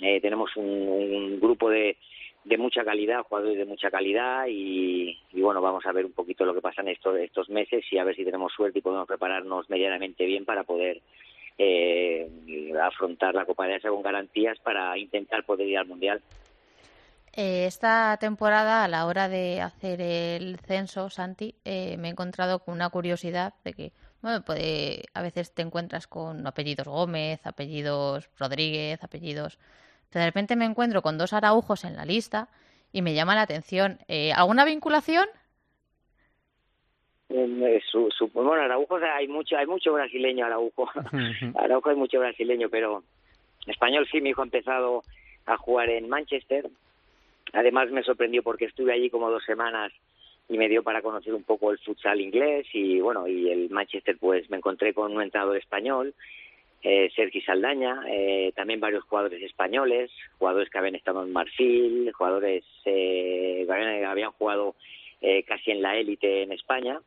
[0.01, 1.97] eh, tenemos un, un grupo de,
[2.43, 6.45] de mucha calidad, jugadores de mucha calidad y, y, bueno, vamos a ver un poquito
[6.45, 9.07] lo que pasa en estos, estos meses y a ver si tenemos suerte y podemos
[9.07, 11.01] prepararnos medianamente bien para poder
[11.57, 12.29] eh,
[12.81, 16.21] afrontar la Copa de Asia con garantías para intentar poder ir al Mundial.
[17.33, 22.59] Eh, esta temporada, a la hora de hacer el censo, Santi, eh, me he encontrado
[22.59, 28.29] con una curiosidad de que bueno, puede, a veces te encuentras con apellidos Gómez, apellidos
[28.37, 29.57] Rodríguez, apellidos
[30.11, 32.49] de repente me encuentro con dos araujos en la lista
[32.91, 33.99] y me llama la atención.
[34.07, 35.27] Eh, ¿Alguna vinculación?
[37.29, 40.89] Eh, su, su, bueno, Araujo hay mucho, hay mucho brasileño Araujo.
[41.55, 43.03] Araujo hay mucho brasileño, pero
[43.67, 45.03] español sí, mi hijo ha empezado
[45.45, 46.69] a jugar en Manchester
[47.53, 49.91] Además me sorprendió porque estuve allí como dos semanas
[50.47, 54.17] y me dio para conocer un poco el futsal inglés y bueno, y el Manchester
[54.19, 56.13] pues me encontré con un entrenador español,
[56.81, 62.63] eh, Sergi Saldaña, eh, también varios jugadores españoles, jugadores que habían estado en Marfil, jugadores
[62.85, 64.75] eh, que habían jugado
[65.21, 66.99] eh, casi en la élite en España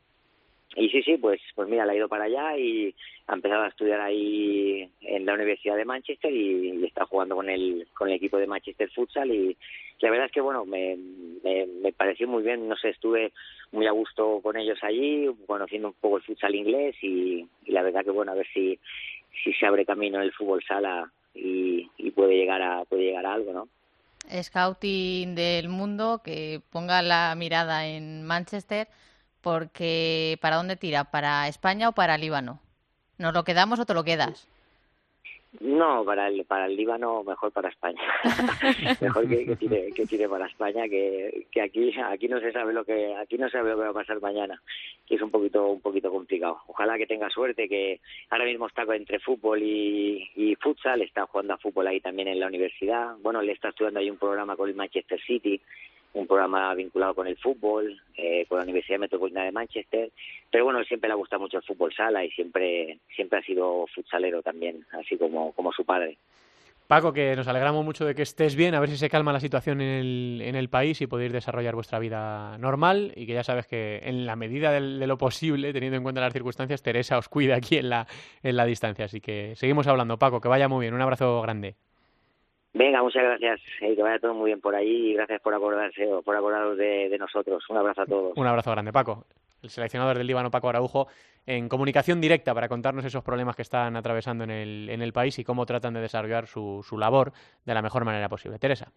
[0.75, 2.95] y sí, sí, pues, pues mira, la ha ido para allá y
[3.27, 7.87] ha empezado a estudiar ahí en la Universidad de Manchester y, está jugando con el,
[7.95, 9.57] con el equipo de Manchester Futsal y
[10.01, 10.97] la verdad es que, bueno, me,
[11.45, 13.33] me, pareció muy bien, no sé, estuve
[13.71, 18.03] muy a gusto con ellos allí, conociendo un poco el futsal inglés y, la verdad
[18.05, 18.79] que, bueno, a ver si,
[19.45, 23.35] si se abre camino el fútbol sala y, y puede llegar a puede llegar a
[23.35, 23.69] algo, ¿no?
[24.31, 28.89] Scouting del mundo que ponga la mirada en Manchester
[29.43, 31.05] porque ¿para dónde tira?
[31.05, 32.61] ¿Para España o para Líbano?
[33.19, 34.49] ¿Nos lo quedamos o te lo quedas?
[35.61, 38.01] No, para el, para el Líbano mejor para España.
[39.03, 42.73] mejor que, que, tire, que tire para España, que, que aquí aquí no se sabe
[42.73, 44.63] lo que aquí no se sabe lo que va a pasar mañana,
[45.07, 46.63] que es un poquito un poquito complicado.
[46.69, 51.53] Ojalá que tenga suerte, que ahora mismo está entre fútbol y, y futsal, está jugando
[51.53, 53.17] a fútbol ahí también en la universidad.
[53.21, 55.61] Bueno, le está estudiando ahí un programa con el Manchester City
[56.15, 60.11] un programa vinculado con el fútbol, eh, con la Universidad Metropolitana de Manchester,
[60.51, 64.43] pero bueno, siempre le gusta mucho el fútbol sala y siempre, siempre ha sido futsalero
[64.43, 66.19] también, así como, como su padre.
[66.87, 69.41] Paco, que nos alegramos mucho de que estés bien, a ver si se calma la
[69.41, 73.45] situación en el, en el país y podéis desarrollar vuestra vida normal y que ya
[73.45, 77.31] sabes que en la medida de, lo posible, teniendo en cuenta las circunstancias, Teresa os
[77.31, 78.07] cuida aquí en la,
[78.43, 79.07] en la distancia.
[79.07, 80.19] Así que seguimos hablando.
[80.19, 80.93] Paco, que vaya muy bien.
[80.93, 81.77] Un abrazo grande.
[82.75, 83.61] Venga, muchas gracias.
[83.81, 87.17] y que vaya todo muy bien por ahí y gracias por acordarse por acordaros de,
[87.19, 87.63] nosotros.
[87.69, 88.33] Un abrazo a todos.
[88.37, 89.27] Un abrazo grande, Paco.
[89.63, 91.07] El seleccionador del Líbano, Paco Araujo,
[91.47, 95.39] en comunicación directa para contarnos esos problemas que están atravesando en el, en el país
[95.39, 97.33] y cómo tratan de desarrollar su, su labor
[97.65, 98.59] de la mejor manera posible.
[98.59, 98.91] Teresa.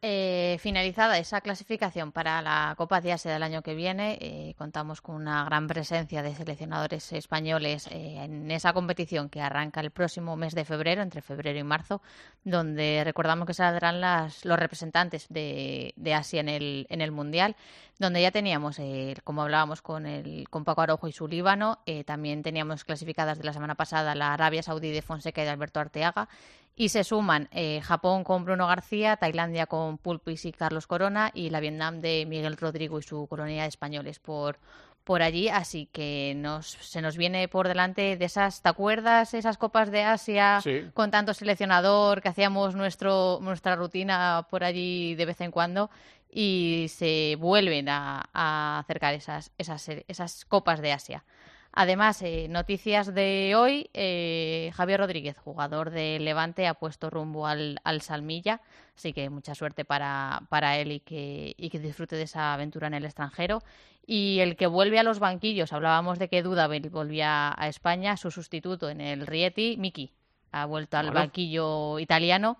[0.00, 5.00] Eh, finalizada esa clasificación para la Copa de Asia del año que viene, eh, contamos
[5.00, 10.36] con una gran presencia de seleccionadores españoles eh, en esa competición que arranca el próximo
[10.36, 12.00] mes de febrero, entre febrero y marzo,
[12.44, 17.56] donde recordamos que saldrán las, los representantes de, Asia en el, en el Mundial,
[17.98, 18.80] donde ya teníamos,
[19.24, 23.52] como hablábamos con, el, con Paco Arojo y su Líbano, también teníamos clasificadas de la
[23.52, 26.28] semana pasada la Arabia Saudí de Fonseca y de Alberto Arteaga,
[26.76, 31.50] y se suman eh, Japón con Bruno García, Tailandia con Pulpis y Carlos Corona y
[31.50, 34.58] la Vietnam de Miguel Rodrigo y su colonia de españoles por,
[35.04, 35.48] por allí.
[35.48, 39.34] Así que nos, se nos viene por delante de esas, ¿te acuerdas?
[39.34, 40.60] Esas copas de Asia
[40.94, 45.90] con tanto seleccionador que hacíamos nuestro, nuestra rutina por allí de vez en cuando
[46.30, 51.24] y se vuelven a, a acercar esas, esas, esas copas de Asia.
[51.72, 57.78] Además, eh, noticias de hoy, eh, Javier Rodríguez, jugador de Levante, ha puesto rumbo al,
[58.00, 58.60] Salmilla,
[58.96, 62.86] así que mucha suerte para, para él y que, y que, disfrute de esa aventura
[62.86, 63.62] en el extranjero.
[64.06, 68.30] Y el que vuelve a los banquillos, hablábamos de que Dudabel volvía a España, su
[68.30, 70.10] sustituto en el Rieti, Miki,
[70.50, 72.56] ha vuelto al banquillo italiano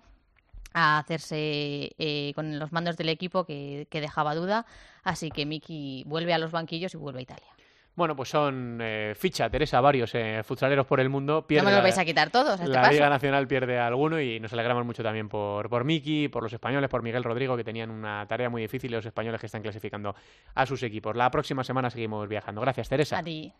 [0.73, 4.67] a hacerse eh, con los mandos del equipo que, que dejaba duda,
[5.03, 7.58] así que Miki vuelve a los banquillos y vuelve a Italia.
[7.99, 11.45] Bueno, pues son eh, ficha, Teresa, varios eh, futsaleros por el mundo.
[11.49, 12.57] no me lo vais a quitar todos.
[12.57, 16.41] Este la Liga Nacional pierde alguno y nos alegramos mucho también por, por Miki, por
[16.41, 19.47] los españoles, por Miguel Rodrigo, que tenían una tarea muy difícil y los españoles que
[19.47, 20.15] están clasificando
[20.55, 21.13] a sus equipos.
[21.13, 22.61] La próxima semana seguimos viajando.
[22.61, 23.17] Gracias, Teresa.
[23.17, 23.51] A ti.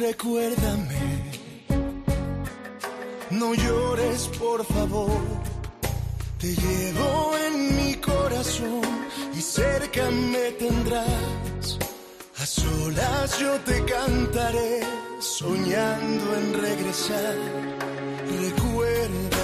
[0.00, 0.98] Recuérdame.
[3.30, 5.22] No llores, por favor.
[6.38, 8.82] Te llevo en mi corazón
[9.36, 11.78] y cerca me tendrás.
[12.38, 14.80] A solas yo te cantaré,
[15.20, 17.36] soñando en regresar.
[18.40, 19.39] Recuérdame,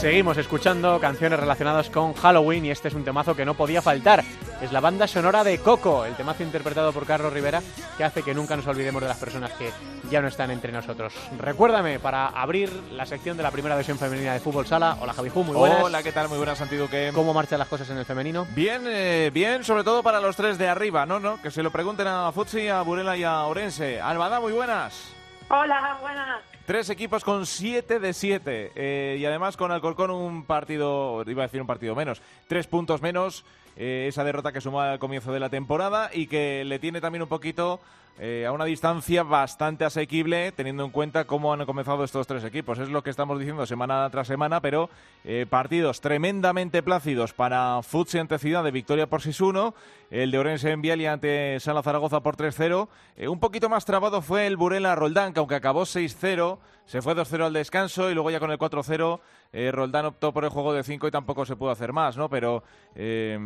[0.00, 4.22] Seguimos escuchando canciones relacionadas con Halloween y este es un temazo que no podía faltar
[4.64, 7.60] es la banda sonora de Coco, el temazo interpretado por Carlos Rivera,
[7.98, 9.70] que hace que nunca nos olvidemos de las personas que
[10.10, 11.12] ya no están entre nosotros.
[11.38, 14.96] Recuérdame, para abrir la sección de la primera versión femenina de Fútbol Sala.
[15.00, 15.82] Hola Javi muy buenas.
[15.82, 16.28] Hola, ¿qué tal?
[16.28, 17.10] Muy buenas, Santi Duque.
[17.14, 18.46] ¿Cómo marchan las cosas en el femenino?
[18.54, 21.20] Bien, eh, bien, sobre todo para los tres de arriba, ¿no?
[21.20, 24.00] no Que se lo pregunten a Futsi, a Burela y a Orense.
[24.00, 25.12] Albada, muy buenas.
[25.50, 26.53] Hola, buenas.
[26.66, 28.72] Tres equipos con 7 de 7.
[28.74, 33.02] Eh, y además con Alcorcón un partido, iba a decir un partido menos, tres puntos
[33.02, 33.44] menos.
[33.76, 37.22] Eh, esa derrota que sumó al comienzo de la temporada y que le tiene también
[37.22, 37.80] un poquito
[38.16, 42.78] eh, a una distancia bastante asequible, teniendo en cuenta cómo han comenzado estos tres equipos.
[42.78, 44.88] Es lo que estamos diciendo semana tras semana, pero
[45.24, 49.74] eh, partidos tremendamente plácidos para Futsi ante Ciudad de victoria por 6-1,
[50.12, 52.86] el de Orense en y ante Sala Zaragoza por 3-0.
[53.16, 57.14] Eh, un poquito más trabado fue el Burela Roldán, que aunque acabó 6-0, se fue
[57.14, 59.20] 2-0 al descanso y luego ya con el 4-0
[59.52, 62.28] eh, Roldán optó por el juego de 5 y tampoco se pudo hacer más, ¿no?
[62.28, 62.62] Pero
[62.94, 63.38] eh,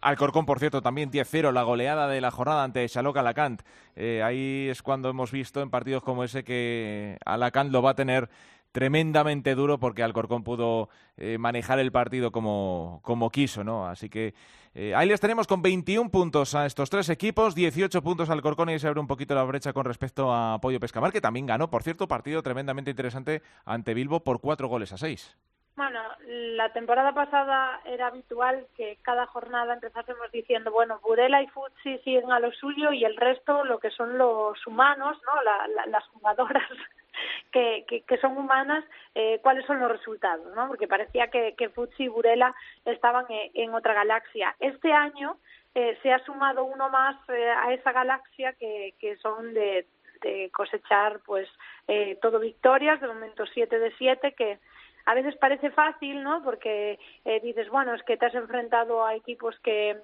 [0.00, 3.62] Alcorcón, por cierto, también 10-0, la goleada de la jornada ante Xaloc Alacant.
[3.96, 7.94] Eh, ahí es cuando hemos visto en partidos como ese que Alacant lo va a
[7.94, 8.28] tener
[8.74, 13.86] tremendamente duro porque Alcorcón pudo eh, manejar el partido como, como quiso, ¿no?
[13.86, 14.34] Así que
[14.74, 18.80] eh, ahí les tenemos con 21 puntos a estos tres equipos, 18 puntos Alcorcón y
[18.80, 21.84] se abre un poquito la brecha con respecto a Pollo Pescamar, que también ganó, por
[21.84, 25.36] cierto, partido tremendamente interesante ante Bilbo por cuatro goles a seis.
[25.76, 31.98] Bueno, la temporada pasada era habitual que cada jornada empezásemos diciendo, bueno, Burela y Futsi
[31.98, 35.42] siguen a lo suyo y el resto, lo que son los humanos, ¿no?
[35.42, 36.62] La- la- las jugadoras
[37.52, 38.84] que, que, que son humanas,
[39.16, 40.68] eh, cuáles son los resultados, ¿no?
[40.68, 42.54] Porque parecía que, que Futsi y Burela
[42.84, 44.54] estaban en, en otra galaxia.
[44.60, 45.38] Este año
[45.74, 49.88] eh, se ha sumado uno más eh, a esa galaxia que, que son de,
[50.22, 51.48] de cosechar, pues,
[51.88, 54.60] eh, todo victorias, de momento 7 de 7, que
[55.06, 56.42] a veces parece fácil, ¿no?
[56.42, 59.96] Porque eh, dices, bueno, es que te has enfrentado a equipos que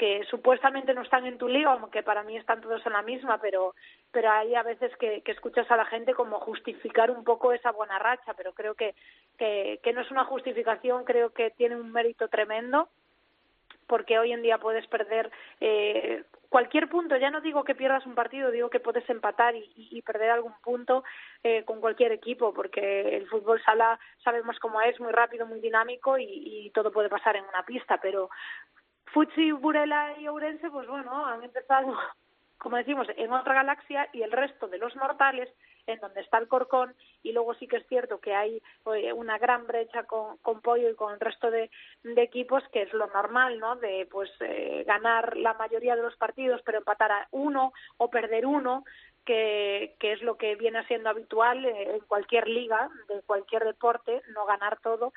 [0.00, 3.38] que supuestamente no están en tu liga, aunque para mí están todos en la misma,
[3.38, 3.74] pero
[4.10, 7.70] pero hay a veces que, que escuchas a la gente como justificar un poco esa
[7.70, 8.94] buena racha, pero creo que,
[9.36, 12.88] que, que no es una justificación, creo que tiene un mérito tremendo
[13.90, 15.30] porque hoy en día puedes perder
[15.60, 17.16] eh, cualquier punto.
[17.16, 20.52] Ya no digo que pierdas un partido, digo que puedes empatar y, y- perder algún
[20.62, 21.04] punto
[21.42, 26.18] eh, con cualquier equipo, porque el fútbol sala sabemos cómo es, muy rápido, muy dinámico
[26.18, 27.98] y, y todo puede pasar en una pista.
[28.02, 28.28] Pero
[29.06, 31.96] Futsi, Burela y Ourense, pues bueno, han empezado,
[32.58, 35.48] como decimos, en otra galaxia y el resto de los mortales
[35.86, 38.62] en donde está el Corcón y luego sí que es cierto que hay
[38.94, 41.70] eh, una gran brecha con, con Pollo y con el resto de,
[42.16, 43.76] equipos que es lo normal, ¿no?
[43.76, 48.46] De pues eh, ganar la mayoría de los partidos pero empatar a uno o perder
[48.46, 48.84] uno
[49.24, 54.22] que, que es lo que viene siendo habitual eh, en cualquier liga, de cualquier deporte,
[54.34, 55.12] no ganar todo.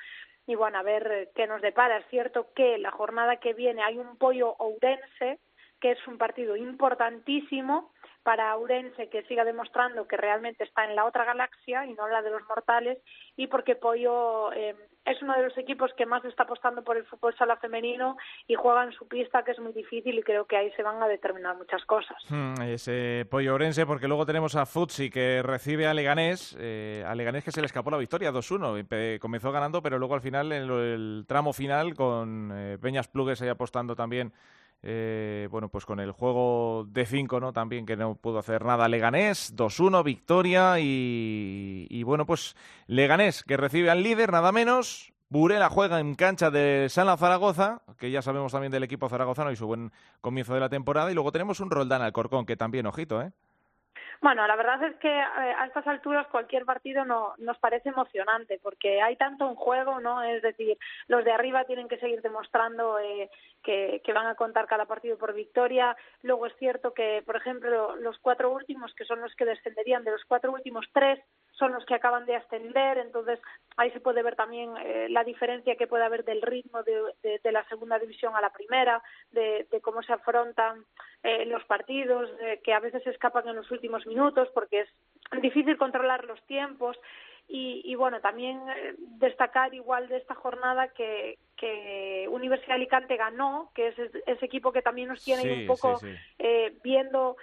[0.46, 1.98] Y bueno, a ver eh, qué nos depara.
[1.98, 5.40] Es cierto que la jornada que viene hay un pollo ourense,
[5.80, 7.92] que es un partido importantísimo
[8.24, 12.22] para Ourense que siga demostrando que realmente está en la otra galaxia y no la
[12.22, 12.98] de los mortales
[13.36, 17.06] y porque Pollo eh, es uno de los equipos que más está apostando por el
[17.06, 18.16] fútbol sala femenino
[18.48, 21.04] y juega en su pista que es muy difícil y creo que ahí se van
[21.04, 22.16] a determinar muchas cosas.
[22.30, 27.14] Hmm, ese pollo orense, porque luego tenemos a Futsi que recibe a Leganés, eh, a
[27.16, 28.78] Leganés que se le escapó la victoria 2-1.
[28.80, 33.08] Empe- Comenzó ganando, pero luego al final, en lo- el tramo final, con eh, Peñas
[33.10, 34.32] Plugues ahí apostando también,
[34.86, 37.54] eh, bueno, pues con el juego de 5, ¿no?
[37.54, 42.56] También que no pudo hacer nada Leganés, 2-1, victoria y, bueno, pues
[42.88, 45.14] Leganés que recibe al líder, nada menos.
[45.30, 49.56] Burela juega en cancha de Sala Zaragoza, que ya sabemos también del equipo zaragozano y
[49.56, 51.10] su buen comienzo de la temporada.
[51.10, 53.32] Y luego tenemos un Roldán Alcorcón, que también, ojito, ¿eh?
[54.22, 58.60] Bueno, la verdad es que eh, a estas alturas cualquier partido no, nos parece emocionante
[58.62, 60.22] porque hay tanto en juego, ¿no?
[60.24, 63.30] Es decir, los de arriba tienen que seguir demostrando eh,
[63.64, 65.96] que, que van a contar cada partido por victoria.
[66.22, 70.12] Luego es cierto que, por ejemplo, los cuatro últimos, que son los que descenderían, de
[70.12, 71.20] los cuatro últimos tres
[71.54, 73.40] son los que acaban de ascender, entonces
[73.78, 77.40] ahí se puede ver también eh, la diferencia que puede haber del ritmo de, de-
[77.44, 79.02] de la segunda división a la primera,
[79.32, 80.84] de, de cómo se afrontan
[81.24, 84.90] eh, los partidos, de que a veces se escapan en los últimos minutos porque es
[85.42, 86.98] difícil controlar los tiempos
[87.48, 93.16] y, y bueno, también eh, destacar igual de esta jornada que, que Universidad de Alicante
[93.18, 96.16] ganó, que es ese, equipo que también nos tiene Sí, un poco sí, sí.
[96.40, 97.36] eh, viendo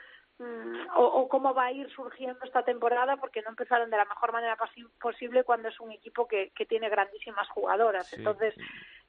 [0.97, 4.33] o, o cómo va a ir surgiendo esta temporada porque no empezaron de la mejor
[4.33, 8.07] manera posi- posible cuando es un equipo que, que tiene grandísimas jugadoras.
[8.07, 8.17] Sí.
[8.17, 8.55] Entonces,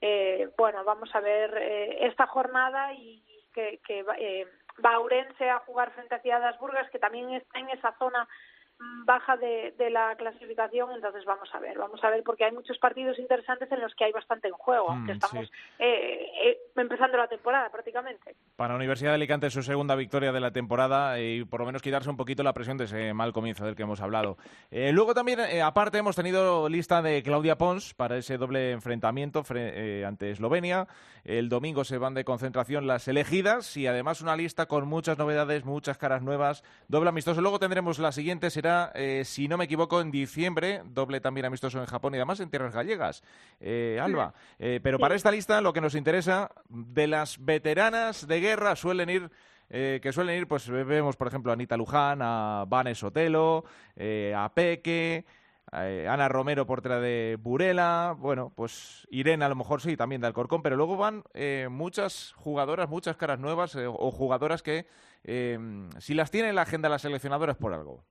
[0.02, 3.24] eh, bueno, vamos a ver eh, esta jornada y
[3.54, 4.48] que, que va- eh,
[4.84, 8.28] va Ourense a jugar frente a Ciudad Burgas, que también está en esa zona mm,
[9.06, 12.78] baja de, de la clasificación, entonces vamos a ver, vamos a ver, porque hay muchos
[12.78, 15.54] partidos interesantes en los que hay bastante en juego, Mm, aunque estamos sí.
[15.80, 18.36] eh, eh, empezando la temporada prácticamente.
[18.56, 21.82] Para la Universidad de Alicante su segunda victoria de la temporada y por lo menos
[21.82, 24.38] quitarse un poquito la presión de ese mal comienzo del que hemos hablado.
[24.70, 29.44] Eh, luego también, eh, aparte, hemos tenido lista de Claudia Pons para ese doble enfrentamiento
[29.56, 30.88] eh, ante Eslovenia.
[31.24, 35.66] El domingo se van de concentración las elegidas y además una lista con muchas novedades,
[35.66, 37.42] muchas caras nuevas, doble amistoso.
[37.42, 38.71] Luego tendremos la siguiente, será,
[39.24, 42.74] si no me equivoco, en diciembre, doble también amistoso en Japón y además en tierras
[42.74, 43.24] gallegas.
[44.02, 49.10] Alba, pero para esta lista lo que nos interesa, de las veteranas de guerra suelen
[49.10, 49.32] ir
[49.74, 53.64] eh, que suelen ir, pues vemos, por ejemplo, a Anita Luján, a Vanes Otelo,
[53.96, 55.24] eh, a Peque,
[55.72, 60.28] eh, Ana Romero, portera de Burela, bueno, pues Irene a lo mejor sí, también de
[60.28, 61.24] Alcorcón, pero luego van
[61.70, 64.88] muchas jugadoras, muchas caras nuevas o jugadoras que,
[66.00, 68.04] si las tiene en la agenda las seleccionadoras por algo.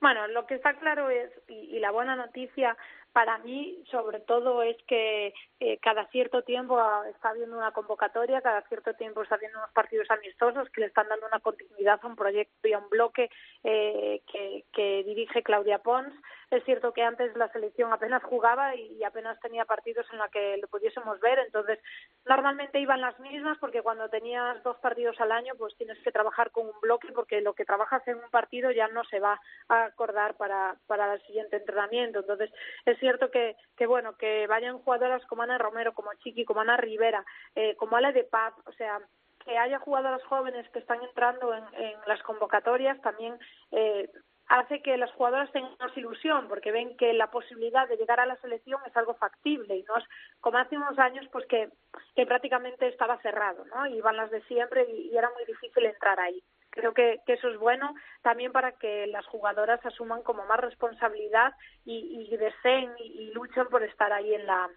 [0.00, 2.76] Bueno, lo que está claro es, y, la buena noticia
[3.12, 8.60] para mí, sobre todo, es que eh, cada cierto tiempo está habiendo una convocatoria, cada
[8.68, 12.14] cierto tiempo está habiendo unos partidos amistosos que le están dando una continuidad a un
[12.14, 13.30] proyecto y a un bloque
[13.64, 16.12] eh, que, dirige Claudia Pons.
[16.50, 20.58] Es cierto que antes la selección apenas jugaba y, apenas tenía partidos en los que
[20.58, 21.78] lo pudiésemos ver, entonces
[22.26, 26.50] normalmente iban las mismas porque cuando tenías dos partidos al año pues tienes que trabajar
[26.50, 29.84] con un bloque porque lo que trabajas en un partido ya no se va a
[29.84, 32.20] acordar para, para el siguiente entrenamiento.
[32.20, 32.50] Entonces
[32.84, 36.76] es cierto que, que bueno, que vayan jugadoras como Ana Romero, como Chiqui, como Ana
[36.76, 37.24] Rivera,
[37.54, 39.00] eh, como Ale de Paz, o sea,
[39.44, 41.64] que haya jugadoras jóvenes que están entrando en,
[42.06, 43.38] las convocatorias también
[43.70, 44.10] eh,
[44.48, 48.26] hace que las jugadoras tengan más ilusión porque ven que la posibilidad de llegar a
[48.26, 50.04] la selección es algo factible y no es
[50.40, 51.68] como hace unos años pues que,
[52.14, 53.86] que prácticamente estaba cerrado, ¿no?
[53.86, 56.42] Iban las de siempre y era muy difícil entrar ahí.
[56.70, 62.28] Creo que, eso es bueno también para que las jugadoras asuman como más responsabilidad y,
[62.30, 64.68] y deseen y, luchen por estar ahí en la,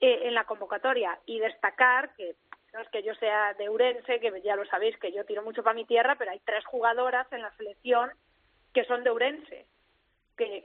[0.00, 1.18] eh, en la convocatoria.
[1.24, 2.36] Y destacar que
[2.74, 5.62] no es que yo sea de Urense, que ya lo sabéis que yo tiro mucho
[5.62, 8.10] para mi tierra, pero hay tres jugadoras en la selección
[8.72, 9.66] que son de Urense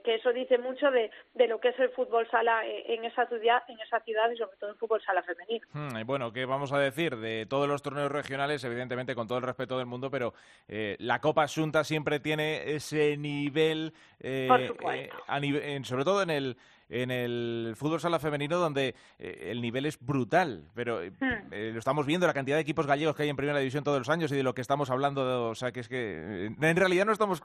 [0.04, 3.26] que, eso dice mucho de, de, lo que es el fútbol sala eh, en esa
[3.28, 5.68] ciudad, en esa ciudad y sobre todo el fútbol sala femenino.
[5.74, 8.64] Hmm, bueno, ¿qué vamos a decir de todos los torneos regionales?
[8.64, 10.34] Evidentemente, con todo el respeto del mundo, pero
[10.68, 16.58] eh, la Copa Asunta siempre tiene ese nivel, eh, eh sobre todo en el
[16.90, 21.52] en el fútbol sala femenino donde eh, el nivel es brutal, pero eh, hmm.
[21.52, 23.98] eh, lo estamos viendo, la cantidad de equipos gallegos que hay en primera división todos
[23.98, 27.06] los años y de lo que estamos hablando, o sea, que es que en realidad
[27.06, 27.42] no estamos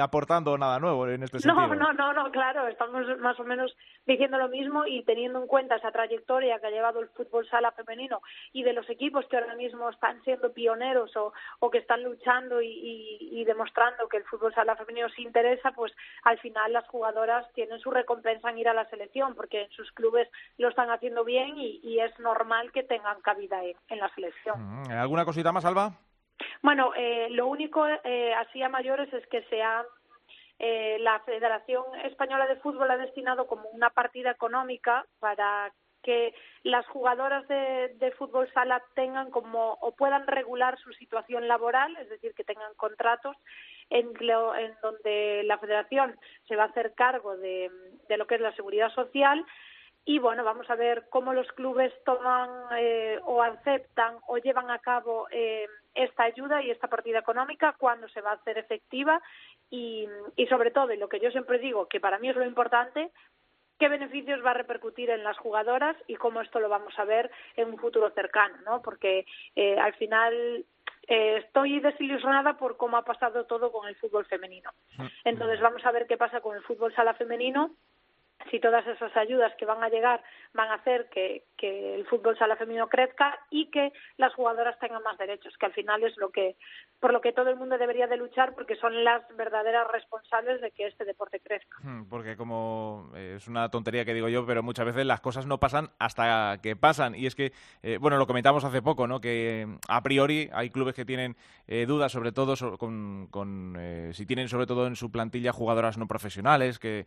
[0.00, 1.66] aportando nada nuevo en este sentido.
[1.66, 3.76] No, no, no, no, claro, estamos más o menos
[4.06, 7.72] diciendo lo mismo y teniendo en cuenta esa trayectoria que ha llevado el fútbol sala
[7.72, 8.22] femenino
[8.52, 12.62] y de los equipos que ahora mismo están siendo pioneros o, o que están luchando
[12.62, 15.92] y, y, y demostrando que el fútbol sala femenino se interesa, pues
[16.24, 19.90] al final las jugadoras tienen su recompensa en ir a la selección, porque en sus
[19.92, 24.54] clubes lo están haciendo bien y, es normal que tengan cabida en, la selección.
[24.56, 25.92] Mm, ¿Alguna cosita más, Alba?
[26.62, 29.60] Bueno, eh, lo único eh, así a mayores es que se
[30.60, 35.72] eh, la Federación Española de Fútbol ha destinado como una partida económica para
[36.08, 36.32] que
[36.62, 42.08] las jugadoras de, de, fútbol sala tengan como o puedan regular su situación laboral, es
[42.08, 43.36] decir, que tengan contratos
[43.90, 47.70] en, en donde la federación se va a hacer cargo de,
[48.16, 49.44] lo que es la seguridad social.
[50.06, 52.48] Y bueno, vamos a ver cómo los clubes toman
[52.78, 58.08] eh, o aceptan o llevan a cabo eh, esta ayuda y esta partida económica, cuándo
[58.08, 59.20] se va a hacer efectiva.
[59.68, 62.46] Y, y sobre todo, y lo que yo siempre digo, que para mí es lo
[62.46, 63.10] importante,
[63.78, 67.30] qué beneficios va a repercutir en las jugadoras y cómo esto lo vamos a ver
[67.56, 68.82] en un futuro cercano, ¿no?
[68.82, 69.24] Porque
[69.56, 70.64] eh, al final
[71.06, 74.70] eh, estoy desilusionada por cómo ha pasado todo con el fútbol femenino.
[74.96, 75.06] Mm.
[75.24, 77.74] Entonces vamos a ver qué pasa con el fútbol sala femenino
[78.50, 80.22] si todas esas ayudas que van a llegar
[80.54, 85.18] van a hacer que, el fútbol sala femenino crezca y que las jugadoras tengan más
[85.18, 86.56] derechos, que al final es lo que
[87.00, 90.70] por lo que todo el mundo debería de luchar porque son las verdaderas responsables de
[90.70, 91.76] que este deporte crezca.
[91.82, 95.46] Hmm, porque como eh, es una tontería que digo yo, pero muchas veces las cosas
[95.46, 99.20] no pasan hasta que pasan y es que eh, bueno, lo comentamos hace poco, ¿no?
[99.20, 101.36] Que a priori hay clubes que tienen
[101.66, 103.76] eh, dudas sobre todo con, con
[104.12, 107.06] si tienen sobre todo en su plantilla jugadoras no profesionales que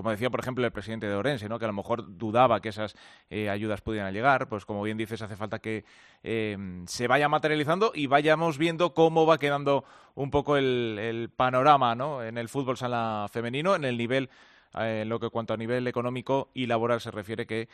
[0.00, 1.58] como decía, por ejemplo, el presidente de Orense, ¿no?
[1.58, 2.96] que a lo mejor dudaba que esas
[3.28, 5.84] eh, ayudas pudieran llegar, pues como bien dices, hace falta que
[6.22, 9.84] eh, se vaya materializando y vayamos viendo cómo va quedando
[10.14, 12.24] un poco el, panorama ¿no?
[12.24, 14.30] en el fútbol sala femenino, en el nivel
[14.72, 17.68] en lo que cuanto a nivel económico y laboral se refiere que,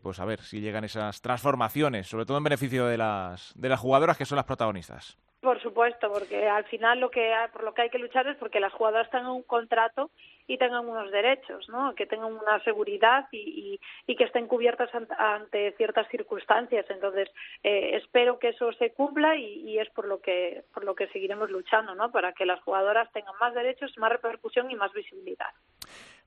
[0.00, 3.80] pues a ver si llegan esas transformaciones, sobre todo en beneficio de las, de las
[3.80, 5.18] jugadoras que son las protagonistas.
[5.40, 8.60] Por supuesto, porque al final lo que por lo que hay que luchar es porque
[8.60, 10.10] las jugadoras tengan un contrato
[10.46, 11.94] y tengan unos derechos, ¿no?
[11.94, 16.86] Que tengan una seguridad y, y, que estén cubiertas ante, ciertas circunstancias.
[16.90, 17.28] Entonces,
[17.62, 21.50] eh, espero que eso se cumpla y, es por lo que por lo que seguiremos
[21.50, 22.10] luchando, ¿no?
[22.10, 25.50] Para que las jugadoras tengan más derechos, más repercusión y más visibilidad.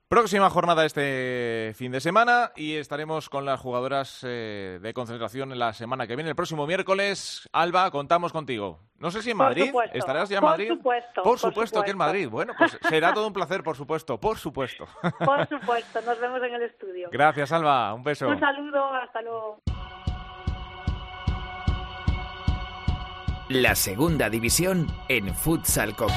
[0.08, 5.58] Próxima jornada este fin de semana y estaremos con las jugadoras eh, de concentración en
[5.58, 6.30] la semana que viene.
[6.30, 8.80] El próximo miércoles, Alba, contamos contigo.
[8.98, 9.72] No sé si en Madrid.
[9.92, 10.68] ¿Estarás ya en Madrid?
[10.68, 11.22] Por supuesto.
[11.22, 12.28] Por supuesto, que en Madrid.
[12.28, 14.18] Bueno, pues será todo un placer, por supuesto.
[14.18, 14.86] Por supuesto.
[15.24, 16.00] Por supuesto.
[16.02, 17.08] Nos vemos en el estudio.
[17.10, 17.92] Gracias, Alba.
[17.92, 18.28] Un beso.
[18.28, 18.94] Un saludo.
[18.94, 19.60] Hasta luego.
[23.48, 26.14] La segunda división en Futsal Copa.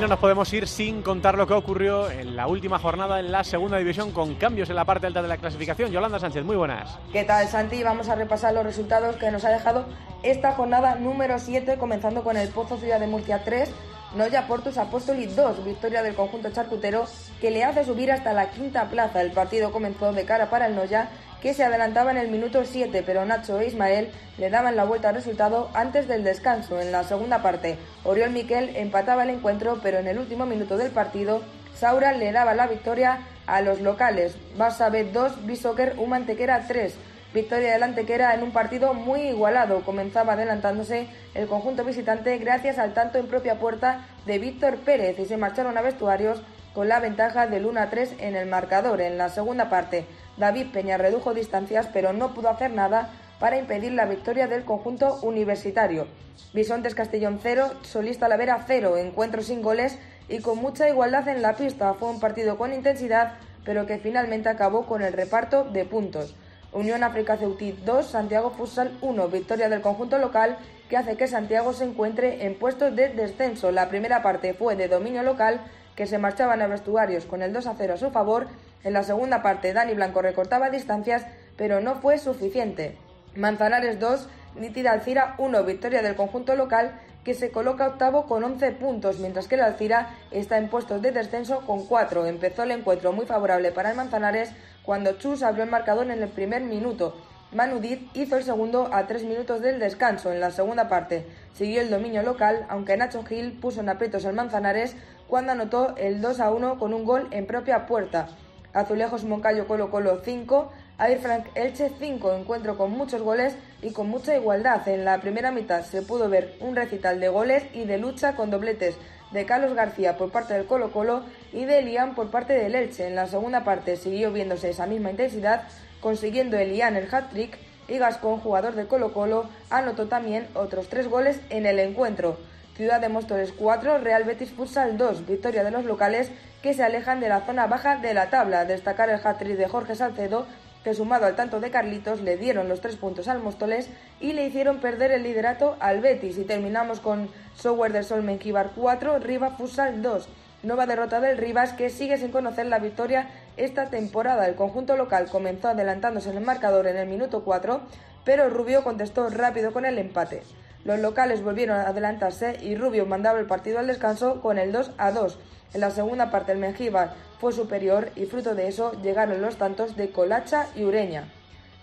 [0.00, 3.44] No nos podemos ir sin contar lo que ocurrió en la última jornada en la
[3.44, 5.92] segunda división con cambios en la parte alta de la clasificación.
[5.92, 6.98] Yolanda Sánchez, muy buenas.
[7.12, 7.82] ¿Qué tal, Santi?
[7.82, 9.84] Vamos a repasar los resultados que nos ha dejado
[10.22, 13.70] esta jornada número 7, comenzando con el Pozo Ciudad de Murcia 3,
[14.14, 17.06] Noya Portus Apóstoli 2, victoria del conjunto charcutero
[17.40, 19.22] que le hace subir hasta la quinta plaza.
[19.22, 21.08] El partido comenzó de cara para el Noya
[21.40, 25.10] que se adelantaba en el minuto 7, pero Nacho e Ismael le daban la vuelta
[25.10, 26.80] al resultado antes del descanso.
[26.80, 30.90] En la segunda parte, Oriol Miquel empataba el encuentro, pero en el último minuto del
[30.90, 31.42] partido,
[31.76, 34.36] Saura le daba la victoria a los locales.
[34.58, 36.94] Barça B 2, Bishoker Humantequera 3.
[37.32, 39.82] Victoria del Antequera en un partido muy igualado.
[39.82, 45.26] Comenzaba adelantándose el conjunto visitante gracias al tanto en propia puerta de Víctor Pérez y
[45.26, 46.42] se marcharon a vestuarios
[46.74, 49.00] con la ventaja del 1 a 3 en el marcador.
[49.00, 50.06] En la segunda parte,
[50.38, 55.20] David Peña redujo distancias, pero no pudo hacer nada para impedir la victoria del conjunto
[55.22, 56.08] universitario.
[56.52, 61.54] Bisontes Castellón 0, Solista Lavera 0, encuentro sin goles y con mucha igualdad en la
[61.54, 61.94] pista.
[61.94, 66.34] Fue un partido con intensidad, pero que finalmente acabó con el reparto de puntos.
[66.72, 70.56] Unión África Ceutí 2, Santiago Futsal 1, victoria del conjunto local
[70.88, 73.72] que hace que Santiago se encuentre en puestos de descenso.
[73.72, 75.60] La primera parte fue de dominio local,
[75.96, 78.46] que se marchaban a vestuarios con el 2 a 0 a su favor
[78.82, 82.96] en la segunda parte, Dani Blanco recortaba distancias, pero no fue suficiente.
[83.36, 88.72] Manzanares 2, Nítida Alcira 1, victoria del conjunto local que se coloca octavo con 11
[88.72, 92.26] puntos, mientras que el Alcira está en puestos de descenso con 4.
[92.26, 94.52] Empezó el encuentro muy favorable para el Manzanares
[94.82, 97.14] cuando Chus abrió el marcador en el primer minuto.
[97.52, 100.32] Manudit hizo el segundo a tres minutos del descanso.
[100.32, 104.34] En la segunda parte siguió el dominio local, aunque Nacho Gil puso en aprietos al
[104.34, 104.94] Manzanares
[105.26, 108.28] cuando anotó el 2 a 1 con un gol en propia puerta.
[108.72, 114.08] Azulejos Moncayo Colo Colo 5, Air Frank Elche 5, encuentro con muchos goles y con
[114.08, 114.86] mucha igualdad.
[114.88, 118.50] En la primera mitad se pudo ver un recital de goles y de lucha con
[118.50, 118.96] dobletes
[119.30, 121.22] de Carlos García por parte del Colo Colo
[121.52, 123.06] y de Elian por parte del Elche.
[123.06, 125.62] En la segunda parte siguió viéndose esa misma intensidad,
[126.00, 127.56] consiguiendo Elian el hat-trick
[127.88, 132.38] y Gascón, jugador de Colo Colo, anotó también otros tres goles en el encuentro.
[132.76, 136.30] Ciudad de Móstoles 4, Real Betis Futsal 2, victoria de los locales
[136.62, 138.64] que se alejan de la zona baja de la tabla.
[138.64, 140.46] Destacar el hat de Jorge Salcedo,
[140.84, 143.88] que sumado al tanto de Carlitos le dieron los tres puntos al Móstoles
[144.20, 146.38] y le hicieron perder el liderato al Betis.
[146.38, 150.28] Y terminamos con Software del Sol Menquibar 4, Riva Futsal 2.
[150.62, 154.46] Nueva derrota del Rivas que sigue sin conocer la victoria esta temporada.
[154.46, 157.80] El conjunto local comenzó adelantándose en el marcador en el minuto 4,
[158.24, 160.42] pero Rubio contestó rápido con el empate.
[160.84, 164.92] Los locales volvieron a adelantarse y Rubio mandaba el partido al descanso con el 2
[164.98, 165.38] a 2.
[165.72, 169.96] En la segunda parte el Mengíbar fue superior y fruto de eso llegaron los tantos
[169.96, 171.24] de Colacha y Ureña.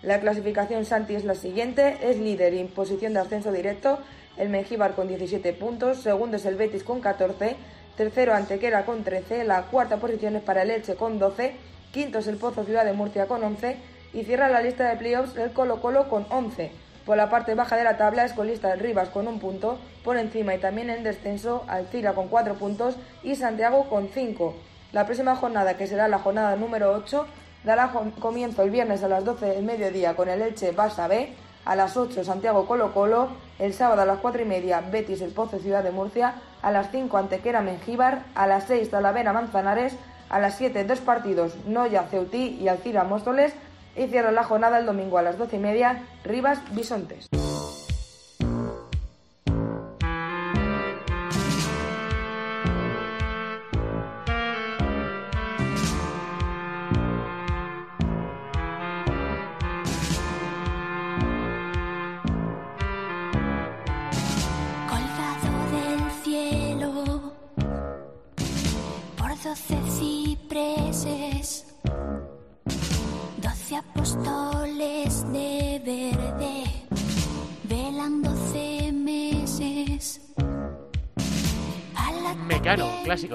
[0.02, 3.98] La clasificación Santi es la siguiente, es líder en posición de ascenso directo,
[4.36, 7.56] el Mengíbar con 17 puntos, segundo es el Betis con 14,
[7.96, 11.54] tercero Antequera con 13, la cuarta posición es para el Elche con 12,
[11.90, 13.76] quinto es el Pozo Ciudad de Murcia con 11
[14.12, 16.70] y cierra la lista de playoffs el Colo Colo con 11.
[17.08, 20.54] Por la parte baja de la tabla es colista Rivas con un punto, por encima
[20.54, 24.54] y también en descenso Alcira con cuatro puntos y Santiago con cinco.
[24.92, 27.24] La próxima jornada, que será la jornada número 8,
[27.64, 27.90] dará
[28.20, 31.32] comienzo el viernes a las 12 del mediodía con el Elche Barça B,
[31.64, 33.28] a las 8 Santiago Colo Colo,
[33.58, 36.90] el sábado a las 4 y media Betis El Pozo Ciudad de Murcia, a las
[36.90, 39.96] 5 Antequera Mengíbar, a las 6 Talavera Manzanares,
[40.28, 43.54] a las 7 dos partidos Noya Ceutí y Alcira Móstoles,
[43.98, 47.28] y cierra la jornada el domingo a las doce y media, Rivas Bisontes.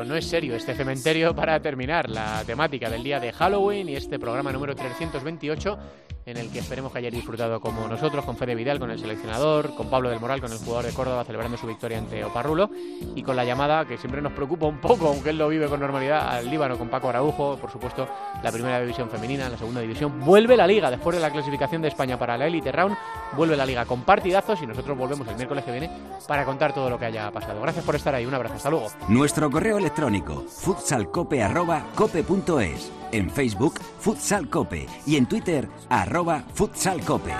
[0.01, 4.17] No es serio este cementerio para terminar la temática del día de Halloween y este
[4.17, 5.77] programa número 328
[6.25, 9.75] en el que esperemos que hayáis disfrutado como nosotros, con Fede Vidal, con el seleccionador,
[9.75, 12.69] con Pablo del Moral, con el jugador de Córdoba celebrando su victoria ante Oparrulo
[13.15, 15.79] y con la llamada que siempre nos preocupa un poco, aunque él lo vive con
[15.79, 18.07] normalidad, al Líbano con Paco Araujo, por supuesto,
[18.41, 20.19] la primera división femenina, la segunda división.
[20.21, 22.95] Vuelve la liga después de la clasificación de España para la Elite Round,
[23.35, 25.89] vuelve la liga con partidazos y nosotros volvemos el miércoles que viene
[26.27, 27.61] para contar todo lo que haya pasado.
[27.61, 28.87] Gracias por estar ahí, un abrazo, hasta luego.
[29.09, 37.33] Nuestro correo electrónico futsalcope.cope.es en Facebook Futsal Cope y en Twitter arroba Futsal Cope.